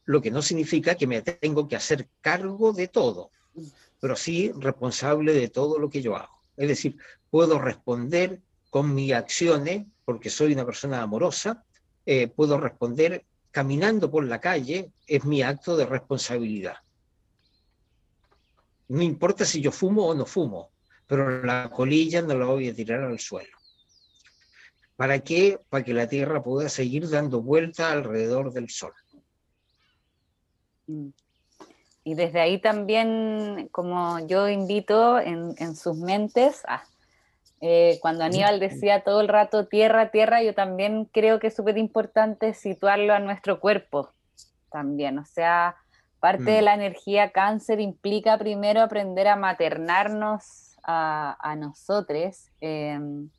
[0.06, 3.32] lo que no significa que me tengo que hacer cargo de todo,
[4.06, 6.44] pero sí responsable de todo lo que yo hago.
[6.56, 6.96] Es decir,
[7.32, 8.40] puedo responder
[8.70, 11.66] con mis acciones, porque soy una persona amorosa,
[12.06, 16.76] eh, puedo responder caminando por la calle es mi acto de responsabilidad.
[18.90, 20.70] No importa si yo fumo o no fumo,
[21.08, 23.58] pero la colilla no la voy a tirar al suelo.
[24.96, 25.60] ¿Para qué?
[25.68, 28.94] Para que la Tierra pueda seguir dando vuelta alrededor del Sol.
[32.06, 36.84] Y desde ahí también, como yo invito en, sus mentes, a
[37.62, 41.80] eh, cuando Aníbal decía todo el rato tierra, tierra, yo también creo que es súper
[41.80, 44.12] importante situarlo a nuestro cuerpo
[44.72, 45.18] también.
[45.18, 45.78] O sea,
[46.20, 46.64] parte de mm.
[46.64, 53.30] la energía cáncer implica primero aprender a maternarnos a, nosotros, em,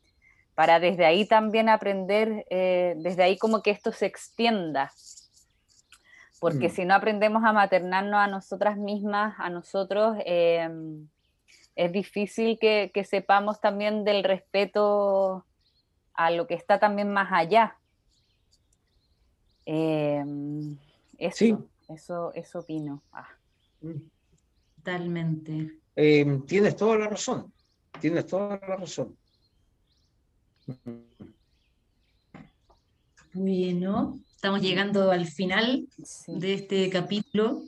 [0.56, 4.90] para desde ahí también aprender, eh, desde ahí como que esto se extienda.
[6.40, 6.70] Porque mm.
[6.70, 11.08] si no aprendemos a maternarnos a nosotras mismas, a nosotros, em,
[11.74, 15.44] es difícil que, sepamos también del respeto
[16.14, 17.76] a lo que está también más allá.
[19.64, 20.76] Em,
[21.18, 23.02] eso, eso, eso opino.
[23.12, 23.28] Ah.
[23.80, 24.16] Mm.
[24.76, 25.80] Totalmente.
[25.96, 27.52] Em, tienes toda la razón,
[28.00, 29.16] tienes toda la razón.
[33.32, 35.88] Bueno, estamos llegando al final
[36.28, 37.62] de este capítulo.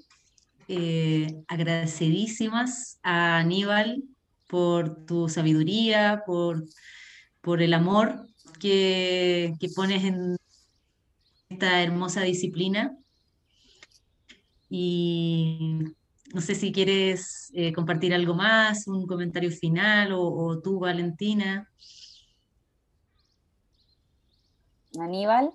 [0.69, 4.03] Eh, agradecidísimas a Aníbal
[4.49, 6.63] por tu sabiduría, por,
[7.41, 8.27] por el amor
[8.61, 10.37] que, pones en
[11.49, 12.95] esta hermosa disciplina.
[14.69, 15.85] Y
[16.35, 21.67] no sé si quieres eh, compartir algo más, un comentario final o, o tú, Valentina.
[25.01, 25.51] Aníbal.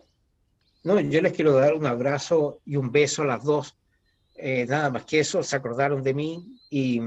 [0.84, 3.78] No, yo les quiero dar un abrazo y un beso a las dos
[4.36, 7.00] eh, nada más que eso, se acordaron de mí y...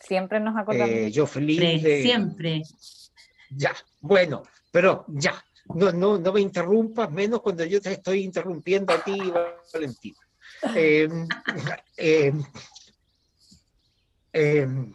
[0.00, 0.90] Siempre nos acordamos.
[0.90, 2.02] Eh, yo feliz de...
[2.02, 2.62] Siempre.
[3.50, 5.42] Ya, bueno, pero ya,
[5.74, 9.18] no, no, no me interrumpas, menos cuando yo te estoy interrumpiendo a ti,
[9.72, 10.18] Valentina.
[10.74, 11.28] Em,
[14.32, 14.92] em,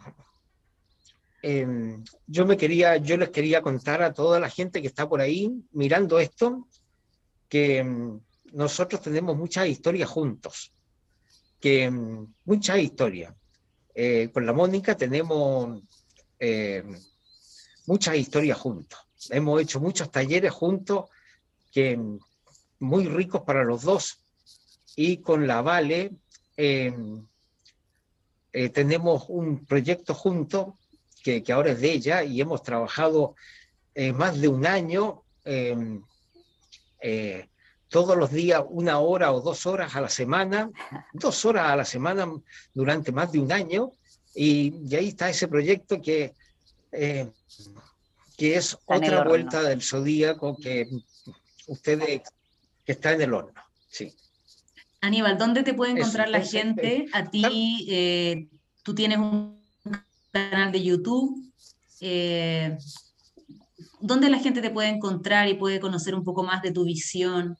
[1.42, 5.22] em, yo me quería, yo les quería contar a toda la gente que está por
[5.22, 6.66] ahí mirando esto,
[7.48, 7.84] que
[8.52, 10.72] nosotros tenemos muchas historias juntos
[11.64, 13.34] que mm, mucha historia.
[13.94, 15.80] Eh, con la Mónica tenemos
[16.38, 16.84] eh,
[17.86, 18.98] muchas historias juntos.
[19.30, 21.08] hemos hecho muchos talleres juntos
[21.72, 21.98] que
[22.80, 24.20] muy ricos para los dos.
[24.94, 26.12] Y con la Vale
[26.56, 27.26] em,
[28.52, 30.78] eh, tenemos un proyecto junto
[31.22, 33.34] que, que, ahora es de ella y hemos trabajado
[33.94, 35.22] eh, más de un año,
[37.06, 37.48] eh,
[37.88, 40.70] todos los días, una hora o dos horas a la semana,
[41.12, 42.26] dos horas a la semana
[42.72, 43.92] durante más de un año.
[44.34, 46.32] Y, y ahí está ese proyecto que,
[46.90, 50.88] que es otra vuelta del zodíaco que
[51.66, 52.22] ustedes
[52.84, 53.62] que está en el horno.
[53.88, 54.12] Sí.
[55.00, 57.06] Aníbal, ¿dónde te puede encontrar la gente?
[57.12, 58.48] A ti, eh,
[58.82, 59.62] tú tienes un
[60.32, 61.52] canal de YouTube.
[64.06, 67.56] ¿Dónde la gente te puede encontrar y puede conocer un poco más de tu visión?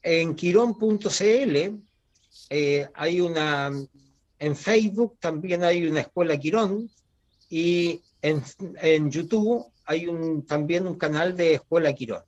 [0.00, 1.56] En quirón.cl
[2.50, 3.72] eh, hay una,
[4.38, 6.88] en Facebook también hay una escuela Quirón
[7.50, 8.44] y en,
[8.80, 12.22] en YouTube hay un, también un canal de escuela Quirón.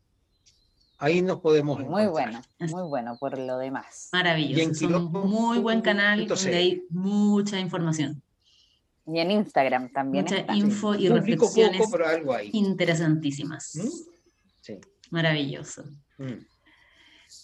[0.99, 4.09] Ahí nos podemos Muy bueno, muy bueno por lo demás.
[4.13, 4.71] Maravilloso.
[4.73, 8.21] Es un muy buen canal donde hay mucha información.
[9.07, 10.25] Y en Instagram también.
[10.25, 11.83] Mucha info y reflexiones
[12.53, 13.77] interesantísimas.
[13.77, 13.89] ¿Mm?
[14.61, 14.81] Sí.
[15.11, 15.85] Maravilloso.
[16.19, 16.45] Mm.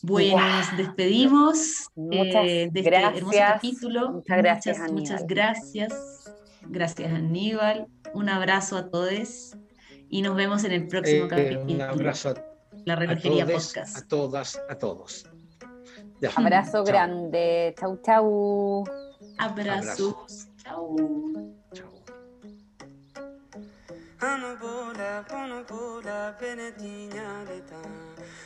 [0.03, 4.13] Bueno, nos despedimos eh, de este hermoso capítulo.
[4.13, 6.35] Muchas gracias, muchas, muchas gracias.
[6.69, 7.87] Gracias, Aníbal.
[8.15, 9.57] Un abrazo a todos
[10.09, 11.63] y nos vemos en el próximo eh, capítulo.
[11.63, 12.35] Un abrazo a
[12.85, 13.99] la Relojería Podcast.
[13.99, 15.27] A todas, a todos.
[16.37, 17.75] Abrazo grande.
[17.79, 18.85] Chau, chau.
[19.39, 20.49] Abrazos.
[20.63, 20.97] Chau.
[20.97, 21.42] Chau.
[24.25, 27.81] Ano bola, pono bola, benetina d'età.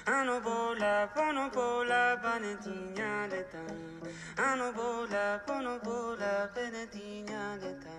[0.07, 3.61] Ano bola, pono bola, benetina d'età.
[4.37, 7.95] Ano bola, pono bola, benetina d'età.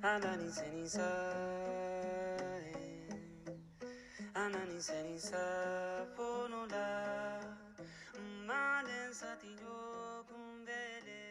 [0.00, 1.06] Anani senisa.
[4.32, 7.38] Anani senisa, pono la.
[8.46, 11.25] Maden satillo cumbele.